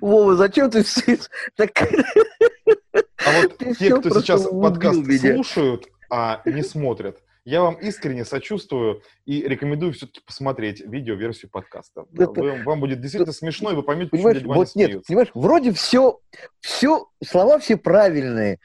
[0.00, 1.18] Вова, зачем ты все-
[1.54, 5.34] так- А вот Ты те, кто сейчас подкаст меня.
[5.34, 12.04] слушают, а не смотрят, я вам искренне сочувствую и рекомендую все-таки посмотреть видео-версию подкаста.
[12.12, 14.90] Это- Вы- вам будет действительно смешно, и вы поймете, почему Понимаешь, дядя Ваня вот нет,
[14.90, 15.06] смеется.
[15.06, 16.18] понимаешь, вроде все,
[16.60, 18.58] все, слова все правильные,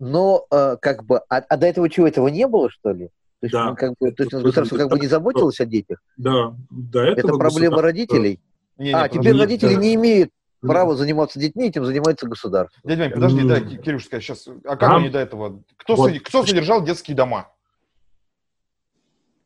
[0.00, 3.06] но э, как бы, а, а до этого чего, этого не было, что ли?
[3.40, 3.74] То есть, Да.
[3.74, 6.00] как бы, то есть государство как бы не заботилось о детях?
[6.16, 8.40] Да, до этого Это проблема родителей?
[8.76, 9.18] Не, не, А, подожди.
[9.20, 9.80] теперь нет, родители да.
[9.80, 10.30] не имеют
[10.62, 12.80] Ну, права заниматься детьми, этим занимается государство.
[12.84, 15.62] Дядя Вань, подожди, да, Ки- Кирюш, скажи сейчас, а как Там- они до этого?
[15.76, 16.10] Кто, Вот.
[16.48, 17.52] содержал детские дома?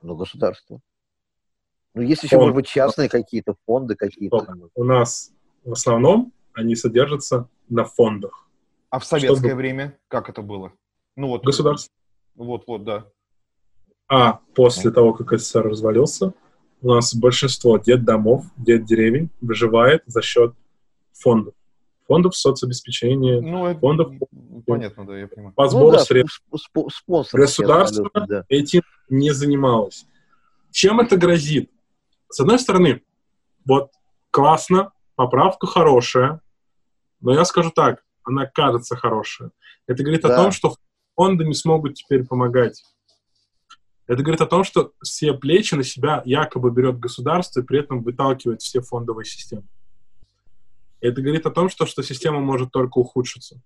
[0.00, 0.80] Ну, государство.
[1.94, 2.42] Ну, есть еще, Фонд.
[2.42, 4.46] может быть, частные какие-то фонды какие-то.
[4.74, 5.32] У нас
[5.64, 8.48] в основном они содержатся на фондах.
[8.90, 10.72] А в советское Чтобы- время как это было?
[11.16, 11.44] Ну вот.
[11.44, 11.92] Государство.
[12.36, 13.06] Вот, вот, да.
[14.08, 16.32] А после того, как СССР развалился,
[16.80, 20.54] у нас большинство детдомов, детдеревень выживает за счет
[21.12, 21.54] фондов.
[22.08, 24.12] Фондов соцобеспечения, Ну, это Фондов.
[24.66, 25.52] понятно, да, я понимаю.
[25.54, 26.88] по Ну, сбору да, средств сп-
[27.32, 28.44] Государство абсолютно, да.
[28.48, 28.80] этим
[29.10, 30.06] не занималось.
[30.72, 31.70] Чем это грозит?
[32.30, 33.02] С одной стороны,
[33.66, 33.90] вот
[34.30, 36.40] классно, поправка хорошая,
[37.20, 39.50] но я скажу так, она кажется хорошая.
[39.86, 40.36] Это говорит о Да.
[40.42, 40.76] том, что
[41.14, 42.82] фонды не смогут теперь помогать.
[44.06, 48.02] Это говорит о том, что все плечи на себя якобы берет государство и при этом
[48.02, 49.64] выталкивает все фондовые системы.
[51.00, 53.60] Это говорит о том, что, что система может только ухудшиться.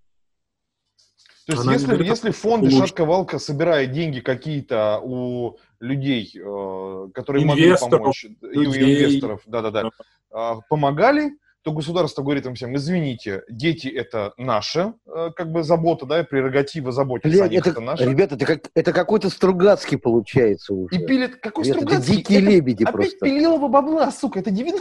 [1.47, 2.87] То есть, Она если, если фонды лучше.
[2.87, 9.05] «Шатка-валка» собирает деньги какие-то у людей, э, которые Инвесторов, могли помочь, и у людей.
[9.07, 9.91] инвесторов, да-да-да,
[10.31, 16.07] а, помогали, то государство говорит им всем, извините, дети— это наша э, как бы забота,
[16.07, 18.05] да, прерогатива заботиться о Блядь, них, это, это наша.
[18.09, 20.95] ребята, это, как, это какой-то Стругацкий получается уже.
[20.95, 22.17] И пилит, какой Ребята, это Стругацкий?
[22.17, 23.19] дикие Это лебеди Опять просто.
[23.27, 24.79] пилилова бабла, сука, это 90-е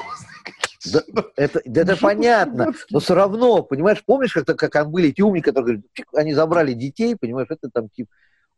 [0.85, 1.01] Да,
[1.35, 2.87] это, да это Жопа понятно, Стругацкий.
[2.91, 7.15] но все равно, понимаешь, помнишь, как, как были эти умники, которые говорят, они забрали детей,
[7.15, 8.09] понимаешь, это там типа,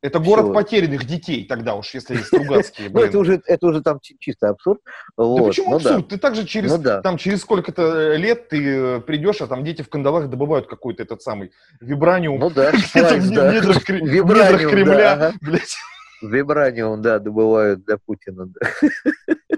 [0.02, 4.16] Это город потерянных детей тогда уж, если Стругацкие, ну это уже, это уже там чи-
[4.20, 4.80] чисто абсурд.
[5.18, 5.90] Да Вот, почему ну да.
[5.92, 6.08] абсурд?
[6.10, 7.02] Ты также через, Ну да.
[7.02, 11.22] там, через сколько-то лет ты э, придешь, а там дети в кандалах добывают какой-то этот
[11.22, 11.52] самый
[11.82, 12.40] вибраниум.
[12.40, 13.52] Ну да, в да.
[13.54, 15.76] недрах, да, Кремля, блядь.
[16.24, 18.48] Вибраниум, да, добывают для Путина.
[18.48, 18.60] да.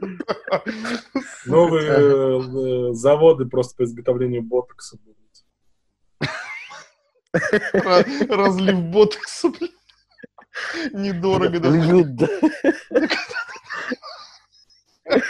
[1.45, 5.16] Новые заводы просто по изготовлению ботокса будут.
[7.74, 9.51] Ра- Разлив ботокса.
[10.93, 11.70] Недорого, да.
[11.70, 12.28] Льют, да.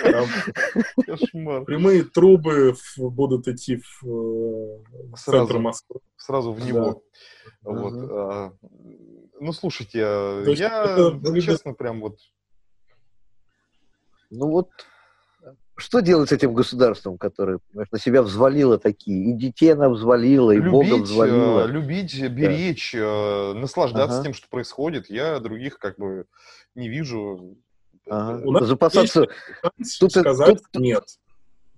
[0.04, 0.28] Там
[1.06, 1.66] Кошмар.
[1.66, 5.48] прямые трубы в- будут идти в, э, в Сразу.
[5.48, 6.00] центр Москвы.
[6.16, 7.04] Сразу в него.
[7.64, 7.72] Да.
[7.72, 7.94] Вот.
[8.12, 8.52] А,
[9.40, 12.18] Ну, слушайте, а, То есть я, это честно, прям вот...
[14.32, 14.70] Ну вот,
[15.78, 20.52] что делать с этим государством, которое понимаешь, на себя взвалило такие, и детей она взвалила,
[20.52, 21.66] и Бога Любить, взвалила.
[21.66, 24.24] э, любить, беречь, э, наслаждаться Ага.
[24.24, 25.10] тем, что происходит.
[25.10, 26.26] Я других как бы
[26.76, 27.58] не вижу.
[28.10, 28.42] Ага.
[28.46, 29.28] У нас Запасаться...
[29.78, 31.04] есть Тут- сказать тут- нет.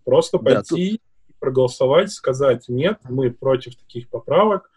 [0.05, 1.01] Просто Да, пойти,
[1.39, 4.76] проголосовать, сказать нет, мы против таких поправок, а,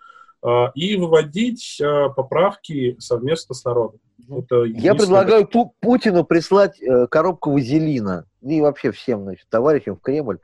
[0.75, 4.01] и выводить а, поправки совместно с народом.
[4.29, 10.01] Это Я предлагаю Пу- Путину прислать э, коробку вазелина, и вообще всем, значит, товарищам в
[10.01, 10.39] Кремль,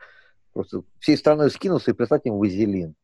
[0.52, 2.94] просто всей страной скинуться и прислать им вазелин.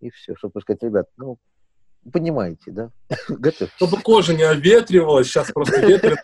[0.00, 1.38] И все, чтобы сказать, ребят, ну,
[2.12, 2.90] понимаете, да?
[3.28, 3.74] Готовьтесь.
[3.76, 6.18] Чтобы кожа не оветривалась, сейчас просто ветрит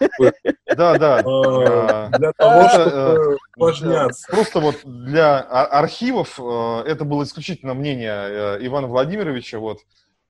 [0.76, 1.22] Да, да.
[1.24, 4.26] а, А, для того, чтобы увлажняться.
[4.30, 9.58] Просто вот для а- архивов э, это было исключительно мнение э, Ивана Владимировича.
[9.58, 9.78] Вот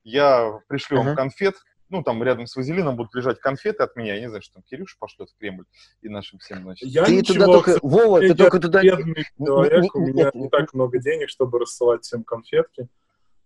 [0.03, 1.55] я пришлю вам конфет.
[1.89, 4.15] Ну, там рядом с вазелином будут лежать конфеты от меня.
[4.15, 5.63] Я не знаю, что там Кирюша пошлет в Кремль
[6.01, 6.85] и нашим всем, значит.
[6.89, 8.81] Я Ты ничего, туда только, Вова, ты только туда...
[8.81, 12.89] бедный человек, у не- меня не так много денег, чтобы рассылать всем конфетки.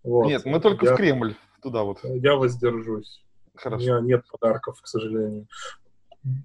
[0.04, 0.26] Вот.
[0.26, 1.36] Нет, мы только я, в Кремль.
[1.62, 2.00] Туда вот.
[2.04, 3.24] Я воздержусь.
[3.54, 3.84] У Хорошо.
[3.84, 5.48] меня нет подарков, к сожалению.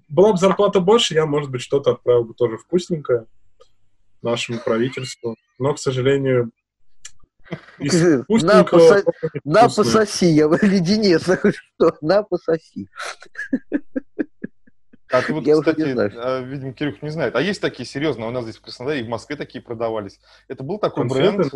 [0.09, 3.25] Была бы зарплата больше, я, может быть, что-то отправил бы тоже вкусненькое
[4.21, 5.35] нашему правительству.
[5.59, 6.51] Но, к сожалению,
[7.79, 11.23] из На, не на пососи, я леденец,
[11.75, 12.89] что, на пососи.
[15.09, 16.11] А ты вот, Я кстати, знаю.
[16.17, 17.35] а, видимо, Кирюх не знает.
[17.35, 20.19] А есть такие серьезно, у нас здесь в Краснодаре и в Москве такие продавались.
[20.49, 21.37] Это был такой Конфеты?
[21.49, 21.53] бренд,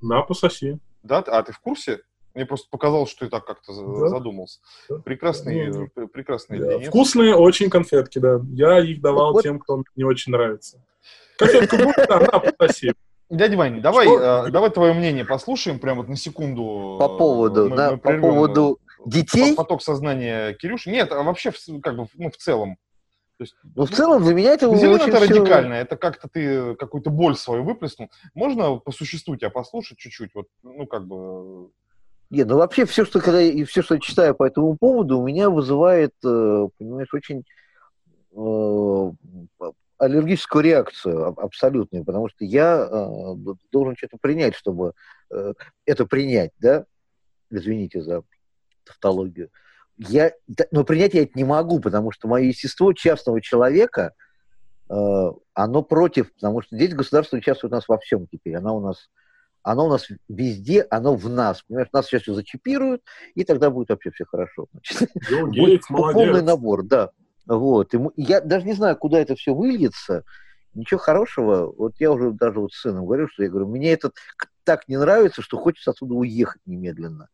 [0.00, 0.78] На пососи.
[1.02, 1.18] да?
[1.18, 2.02] А ты в курсе?
[2.34, 4.08] Мне просто показалось, что ты так как-то Да.
[4.08, 4.58] задумался.
[4.88, 4.98] Да.
[4.98, 5.84] Прекрасный, Не, не.
[5.84, 6.66] э, пр- прекрасный Да.
[6.72, 6.88] леденец.
[6.88, 8.40] Вкусные очень конфетки, да.
[8.50, 10.84] Я их давал Вот- тем, кто не очень нравится.
[11.38, 12.92] Конфетку будет, да, на пососи.
[13.30, 16.96] Дядя Вань, давай, э, давай твое мнение послушаем прямо вот на секунду.
[16.98, 19.54] По поводу, э, мы- да, мы по поводу э, детей?
[19.54, 20.86] Поток сознания Кирюш.
[20.86, 22.76] Нет, а вообще, как бы, ну, в целом.
[23.38, 26.28] То есть, Ну, в целом, для меня это Зелено очень это всё- радикально, это как-то
[26.28, 28.08] ты какую-то боль свою выплеснул.
[28.34, 30.30] Можно по существу тебя послушать чуть-чуть?
[30.34, 31.68] Вот, ну, как бы...
[32.34, 35.26] Нет, ну вообще все, что когда и все, что я читаю по этому поводу, у
[35.26, 37.44] меня вызывает, э, понимаешь, очень
[38.36, 39.62] э,
[39.98, 43.34] аллергическую реакцию аб- абсолютную, потому что я э,
[43.70, 44.94] должен что-то принять, чтобы
[45.86, 46.86] это принять, да?
[47.50, 48.22] Извините за
[48.84, 49.50] тавтологию.
[49.96, 50.32] Я,
[50.70, 54.12] но принять я это не могу, потому что мое естество частного человека,
[54.86, 59.08] оно против, потому что здесь государство участвует у нас во всем теперь, оно у нас
[59.64, 61.62] оно у нас везде, оно в нас.
[61.62, 63.02] Понимаешь, нас сейчас все зачипируют,
[63.34, 64.66] и тогда будет вообще все хорошо.
[64.72, 65.10] Значит,
[65.48, 67.10] будет полный набор, да.
[67.46, 67.94] Вот.
[67.94, 70.24] И я даже не знаю, куда это все выльется.
[70.74, 71.72] Ничего хорошего.
[71.72, 74.12] Вот я уже даже вот с сыном говорю, что я говорю, мне это
[74.64, 77.28] так не нравится, что хочется отсюда уехать немедленно.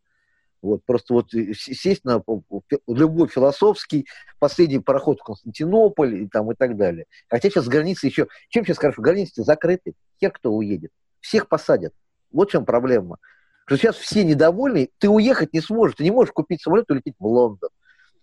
[0.61, 2.23] Вот, просто вот э, сесть на
[2.87, 4.05] любой философский,
[4.37, 7.05] последний пароход в Константинополь и, там, и так далее.
[7.27, 8.27] Хотя сейчас границы еще...
[8.49, 9.01] Чем сейчас хорошо?
[9.01, 9.95] Границы закрыты.
[10.21, 10.91] Хер кто уедет.
[11.19, 11.93] Всех посадят.
[12.31, 13.17] Вот в чем проблема.
[13.65, 15.95] Что сейчас все недовольны, ты уехать не сможешь.
[15.95, 17.69] Ты не можешь купить самолет и улететь в Лондон.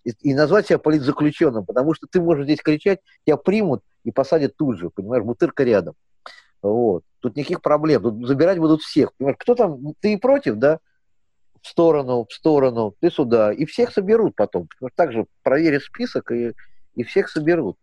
[0.03, 4.55] И, и назвать себя политзаключенным, потому что ты можешь здесь кричать, тебя примут и посадят
[4.55, 5.95] тут же, понимаешь, бутырка рядом.
[6.61, 7.03] Вот.
[7.19, 8.01] Тут никаких проблем.
[8.01, 9.13] Тут забирать будут всех.
[9.15, 10.79] Понимаешь, кто там, ты и против, да?
[11.61, 13.51] В сторону, в сторону, ты сюда.
[13.51, 14.67] И всех соберут потом.
[14.67, 16.53] Потому что также проверят список и,
[16.95, 17.77] и всех соберут.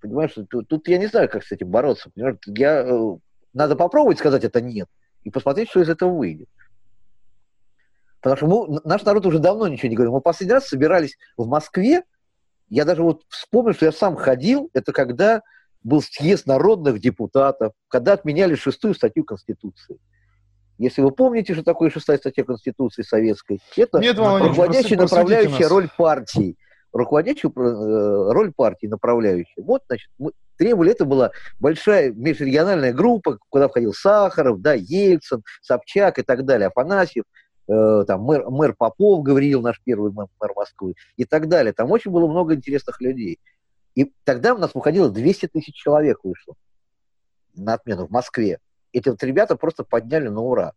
[0.00, 2.10] Понимаешь, тут, тут я не знаю, как с этим бороться.
[2.14, 3.16] Понимаешь, я, э,
[3.52, 4.88] надо попробовать сказать это нет
[5.26, 6.48] и посмотреть, что из этого выйдет.
[8.20, 10.12] Потому что мы, наш народ уже давно ничего не говорит.
[10.12, 12.04] Мы последний раз собирались в Москве.
[12.68, 14.70] Я даже вот вспомнил, что я сам ходил.
[14.72, 15.42] Это когда
[15.82, 19.98] был съезд народных депутатов, когда отменяли шестую статью Конституции.
[20.78, 26.56] Если вы помните, что такое шестая статья Конституции советской, это Нет, руководящая, направляющая роль партии.
[26.96, 29.62] Руководящую э, роль партии, направляющая.
[29.62, 31.30] Вот, значит, мы требовали, это была
[31.60, 37.24] большая межрегиональная группа, куда входил Сахаров, да, Ельцин, Собчак и так далее, Афанасьев,
[37.68, 41.72] э, там мэр, мэр Попов говорил, наш первый мэр, мэр Москвы, и так далее.
[41.72, 43.38] Там очень было много интересных людей.
[43.94, 46.54] И тогда у нас выходило 200 тысяч человек вышло
[47.54, 48.58] на отмену в Москве.
[48.92, 50.72] Эти вот ребята просто подняли на ура.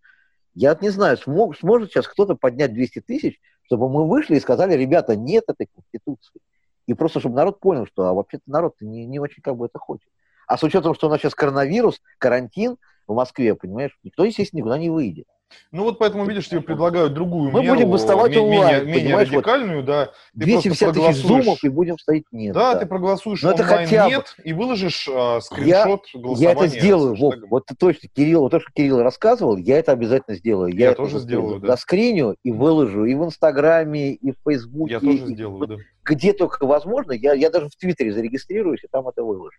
[0.56, 3.40] Я вот не знаю, смог, сможет сейчас кто-то поднять 200 тысяч,
[3.70, 6.42] чтобы мы вышли и сказали, ребята, нет этой конституции.
[6.88, 9.78] И просто, чтобы народ понял, что а вообще-то народ не, не очень как бы это
[9.78, 10.10] хочет.
[10.48, 14.80] А с учетом, что у нас сейчас коронавирус, карантин в Москве, понимаешь, никто, естественно, никуда
[14.80, 15.28] не выйдет.
[15.72, 19.04] Ну вот поэтому, видишь, тебе предлагают другую Мы меру, будем бастовать ме- онлайн, менее, менее
[19.04, 20.06] понимаешь, вот радикальную, да.
[20.06, 22.54] Ты 250 просто тысяч зумов и будем стоять нет.
[22.54, 22.80] Да, да.
[22.80, 24.10] ты проголосуешь это онлайн хотя бы.
[24.12, 26.52] нет и выложишь а, скриншот Я голосования.
[26.66, 27.36] это сделаю, Вов.
[27.50, 30.74] Вот ты точно, Кирилл, вот то, что Кирилл рассказывал, я это обязательно сделаю.
[30.76, 31.68] Я это тоже вот сделаю, да.
[31.68, 34.94] Заскриню и выложу и в Инстаграме, и в Фейсбуке.
[34.94, 35.76] Я тоже и сделаю, вот да.
[36.04, 39.58] Где только возможно, я, я даже в Твиттере зарегистрируюсь и там это выложу.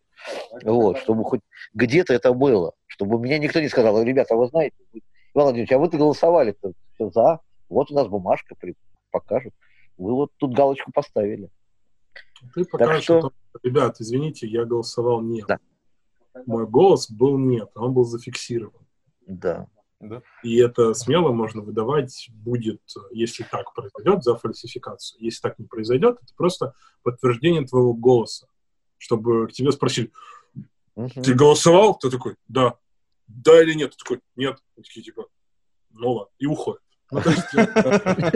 [0.64, 1.40] Вот, чтобы хоть
[1.74, 2.72] где-то это было.
[2.86, 5.00] Чтобы меня никто не сказал, ребята, а вы знаете, вы-
[5.34, 7.40] Иван Владимирович, а вы-то голосовали-то всё за.
[7.68, 8.74] Вот у нас бумажка при-
[9.10, 9.54] покажет.
[9.96, 11.50] Вы вот тут галочку поставили.
[12.54, 15.46] Ты покажешь, что- том, что, ребят, извините, я голосовал нет.
[15.46, 15.58] Да.
[16.46, 18.86] Мой голос был нет, он был зафиксирован.
[19.26, 19.66] Да.
[20.42, 25.22] И это смело можно выдавать будет, если так произойдет, за фальсификацию.
[25.22, 28.46] Если так не произойдет, это просто подтверждение твоего голоса.
[28.96, 30.10] Чтобы к тебе спросили,
[30.96, 31.98] ты голосовал?
[31.98, 32.76] Ты такой, да.
[33.36, 33.92] Да или нет?
[33.92, 34.58] Ты такой, нет.
[34.76, 35.26] Они такие, типа,
[35.90, 36.82] ну ладно, и уходят.
[37.12, 37.52] Ну, то есть,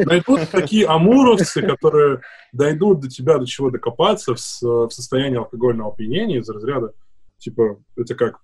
[0.06, 2.20] найдут такие амуровцы, которые
[2.52, 6.92] дойдут до тебя, до чего докопаться в, в состоянии алкогольного опьянения из разряда,
[7.38, 8.40] типа, это как,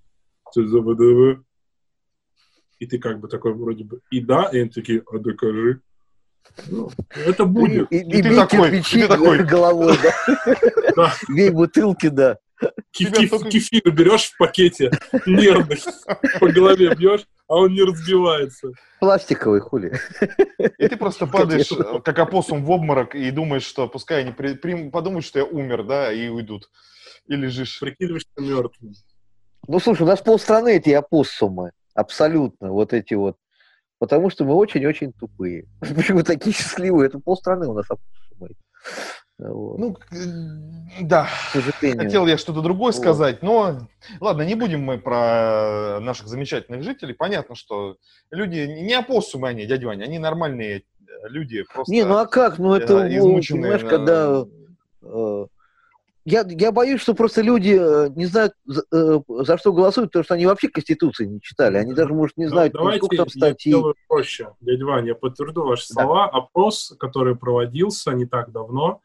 [0.51, 1.43] «Что за ВДВ?»
[2.79, 5.81] И ты как бы такой вроде бы, и да, и они такие, а докажи.
[6.69, 7.93] Ну, это будет.
[7.93, 9.45] И, И ты бей такой, кирпичи и ты такой.
[9.45, 9.97] головой.
[10.97, 11.13] Да.
[11.29, 12.39] Бей бутылки, да.
[12.93, 14.91] Кефир берешь в пакете,
[15.27, 15.79] нервный,
[16.39, 18.73] по голове бьешь, а он не разбивается.
[19.01, 19.99] Пластиковый хули.
[20.79, 24.91] И ты просто падаешь, э, как опоссум в обморок, и думаешь, что пускай они при-
[24.91, 26.71] подумают, что я умер, да, и уйдут.
[27.27, 27.79] И лежишь.
[27.81, 28.95] Прикидываешься мертвым.
[29.69, 31.73] Ну, слушай, у нас полстраны эти опоссумы.
[31.95, 32.71] Абсолютно.
[32.73, 33.37] Вот эти вот.
[33.99, 35.67] Потому что мы очень-очень тупые.
[35.81, 37.09] Почему такие счастливые?
[37.09, 38.57] Это полстраны у нас опоссумы.
[39.49, 39.79] Вот.
[39.79, 41.27] Ну, э, да.
[41.53, 43.01] Хотел я что-то другое Вот.
[43.01, 43.89] сказать, но
[44.21, 47.15] ладно, не будем мы про наших замечательных жителей.
[47.15, 47.97] Понятно, что
[48.31, 50.83] люди не опоссумы они, дядя Ваня, они нормальные э,
[51.29, 51.65] люди.
[51.73, 52.59] Просто, Не, ну а как?
[52.59, 54.45] Ну это, ну, измученные, понимаешь, э, когда...
[55.03, 55.47] э,
[56.27, 57.81] Я, я боюсь, что просто люди
[58.15, 61.79] не знают, за, э, за что голосуют, потому что они вообще Конституции не читали.
[61.79, 63.73] Они даже, может, не знают, Давайте сколько там я статей.
[63.73, 64.49] сделаю проще.
[64.61, 66.03] Дядя Ваня, я подтвержду ваши Да.
[66.03, 66.27] слова.
[66.29, 69.01] Опрос, который проводился не так давно,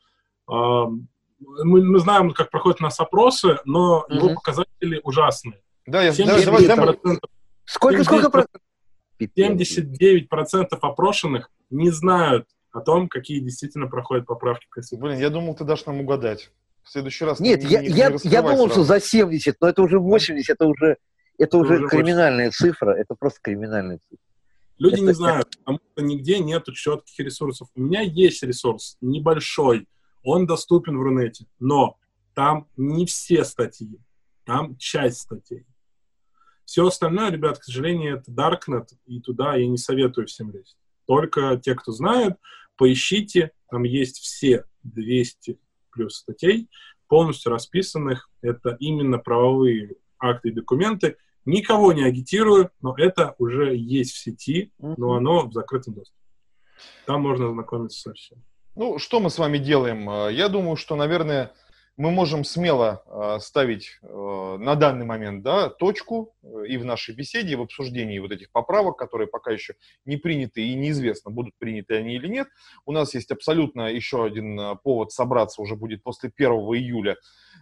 [0.48, 4.36] мы, мы знаем, как проходят у нас опросы, но его Мгм.
[4.36, 5.62] показатели ужасные.
[5.86, 7.20] Да, я, да, 79%, давай, давай,
[7.66, 8.30] Сколько, сколько?
[8.30, 8.48] про-
[9.18, 9.36] Пипец.
[9.46, 15.10] 79% опрошенных не знают о том, какие действительно проходят поправки в Конституцию.
[15.12, 16.52] Блин, я думал, ты дашь нам угадать.
[16.84, 18.84] В следующий раз Нет, не- я, не- я, не я думал, что сразу.
[18.84, 20.98] за 70, но это уже 80, это уже,
[21.39, 24.24] это уже уже криминальная цифра, это просто криминальная цифра.
[24.78, 27.70] Люди Это- не знают, потому что нигде нету четких ресурсов.
[27.76, 29.88] У меня есть ресурс, небольшой,
[30.26, 31.97] он доступен в Рунете, но
[32.34, 33.99] там не все статьи,
[34.43, 35.65] там часть статей.
[36.65, 40.76] Все остальное, ребят, к сожалению, это Darknet, и туда я не советую всем лезть.
[41.05, 42.38] Только те, кто знают,
[42.76, 45.59] поищите, там есть все 200
[45.91, 46.69] плюс статей,
[47.07, 48.30] полностью расписанных.
[48.41, 51.17] Это именно правовые акты и документы.
[51.45, 56.19] Никого не агитирую, но это уже есть в сети, но оно в закрытом доступе.
[57.05, 58.43] Там можно ознакомиться со всем.
[58.76, 60.09] Ну, что мы с вами делаем?
[60.09, 61.51] Э, Я думаю, что, наверное,
[61.98, 67.16] мы можем смело э, ставить э, на данный момент да, точку э, и в нашей
[67.16, 71.54] беседе, и в обсуждении вот этих поправок, которые пока еще не приняты и неизвестно, будут
[71.58, 72.48] приняты они или нет.
[72.86, 77.16] У нас есть абсолютно еще один э, повод собраться уже будет после 1 июля,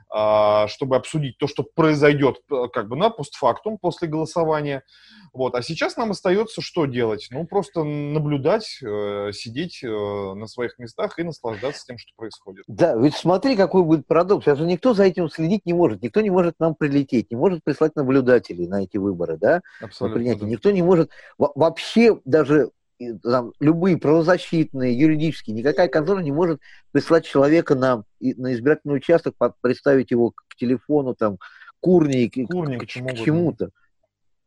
[0.10, 2.38] а, чтобы обсудить то, что произойдет
[2.72, 4.84] как бы на постфактум после голосования.
[5.32, 5.56] Вот.
[5.56, 7.28] А сейчас нам остается что делать?
[7.32, 12.64] Ну, просто наблюдать, сидеть на своих местах и наслаждаться тем, что происходит.
[12.68, 14.46] Да, ведь смотри, какой будет парадокс.
[14.46, 16.02] Сейчас же никто за этим следить не может.
[16.02, 20.16] Никто не может нам прилететь, не может прислать наблюдателей на эти выборы, да, на Абсолютно.
[20.20, 20.44] принятие.
[20.44, 20.48] да.
[20.48, 26.60] Никто не может во- вообще даже и, там, любые правозащитные, юридические, никакая контора не может
[26.92, 32.80] прислать человека на, на избирательный участок, представить его к телефону, там, к урне, к, К
[32.80, 33.72] к- чему-то.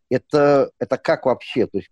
[0.08, 1.66] Это, это как вообще?
[1.66, 1.90] То есть,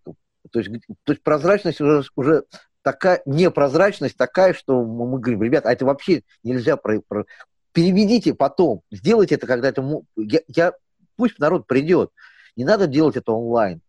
[0.51, 0.71] то есть,
[1.03, 2.45] то есть прозрачность уже, уже
[2.83, 7.25] такая, непрозрачность такая, что мы, говорим, ребята, а это вообще нельзя про, про-
[7.75, 9.85] переведите потом, сделайте это, когда это...
[10.17, 10.73] Я, я-
[11.17, 12.11] пусть народ придет,
[12.57, 13.83] не надо делать это онлайн.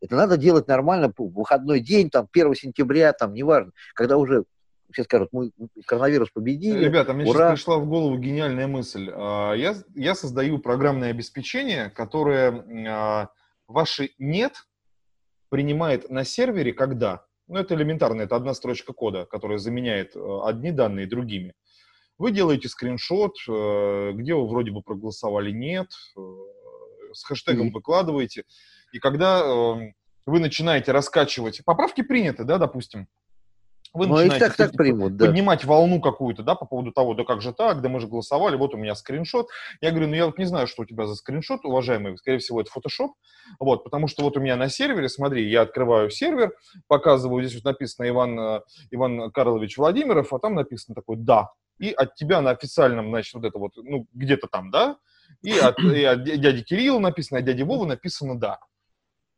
[0.00, 4.44] Это надо делать нормально, в выходной день, там, 1 сентября, там, неважно, когда уже
[4.92, 5.50] все скажут, мы
[5.86, 6.84] коронавирус победили.
[6.84, 7.48] Ребята, мне Ура.
[7.48, 9.10] сейчас пришла в голову гениальная мысль.
[9.12, 13.28] А, Я, я создаю программное обеспечение, которое а,
[13.66, 14.52] ваши «нет»
[15.48, 17.24] принимает на сервере когда?
[17.48, 21.52] Ну, это элементарно, это одна строчка кода, которая заменяет э, одни данные другими.
[22.18, 26.20] Вы делаете скриншот, э, где вы вроде бы проголосовали «нет», э,
[27.12, 27.74] с хэштегом Мгм.
[27.74, 28.44] выкладываете,
[28.92, 29.92] и когда э,
[30.26, 33.08] вы начинаете раскачивать, поправки приняты, да, допустим,
[33.92, 35.26] вы Ну, их начинаете так, так примут, да.
[35.26, 38.56] поднимать волну какую-то, да, по поводу того, да как же так, да мы же голосовали,
[38.56, 39.48] вот у меня скриншот.
[39.80, 42.60] Я говорю, ну я вот не знаю, что у тебя за скриншот, уважаемый, скорее всего,
[42.60, 43.12] это фотошоп,
[43.60, 46.52] вот, потому что вот у меня на сервере, смотри, я открываю сервер,
[46.88, 48.60] показываю, здесь вот написано Иван, э,
[48.90, 53.44] Иван Карлович Владимиров, а там написано такой «да», и от тебя на официальном, значит, вот
[53.44, 54.96] это вот, ну, где-то там «да»,
[55.42, 58.60] и от, и от дяди Кирилла написано, от дяди Вовы написано «да».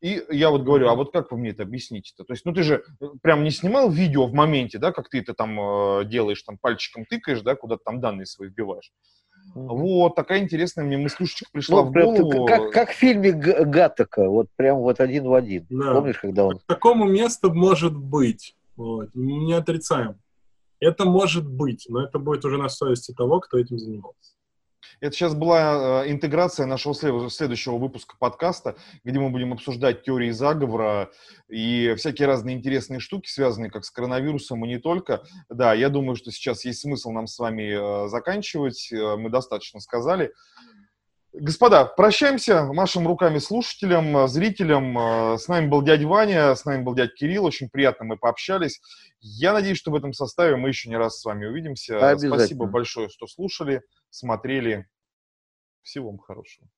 [0.03, 2.25] И я вот говорю, а вот как вы мне это объясните-то?
[2.25, 5.21] То есть, ну ты же э, прям не снимал видео в моменте, да, как ты
[5.21, 8.93] это там э, делаешь, там пальчиком тыкаешь, да, куда-то там данные свои вбиваешь.
[9.55, 12.47] Вот, такая интересная мне мыслушечка пришла Ну, в голову.
[12.47, 15.67] как, как в фильме Г- Гаттека, вот прям вот один в один.
[15.71, 15.95] Да.
[15.95, 16.59] Помнишь, когда он...
[16.59, 18.55] К такому месту может быть.
[18.77, 19.09] Вот.
[19.15, 20.21] Не отрицаем.
[20.81, 24.33] Это может быть, но это будет уже на совести того, кто этим занимался.
[25.01, 30.31] Это сейчас была э, интеграция нашего след- следующего выпуска подкаста, где мы будем обсуждать теории
[30.31, 31.11] заговора
[31.49, 35.23] и всякие разные интересные штуки, связанные как с коронавирусом и не только.
[35.51, 38.91] Да, я думаю, что сейчас есть смысл нам с вами э, заканчивать.
[38.93, 40.33] Э, Мы достаточно сказали.
[41.39, 44.99] Господа, прощаемся, машем руками слушателям, э, зрителям.
[44.99, 47.45] Э, С нами был дядя Ваня, с нами был дядя Кирилл.
[47.45, 48.81] Очень приятно мы пообщались.
[49.21, 51.99] Я надеюсь, что в этом составе мы еще не раз с вами увидимся.
[52.39, 54.87] Спасибо большое, что слушали, смотрели.
[55.83, 56.69] Всего вам хорошего.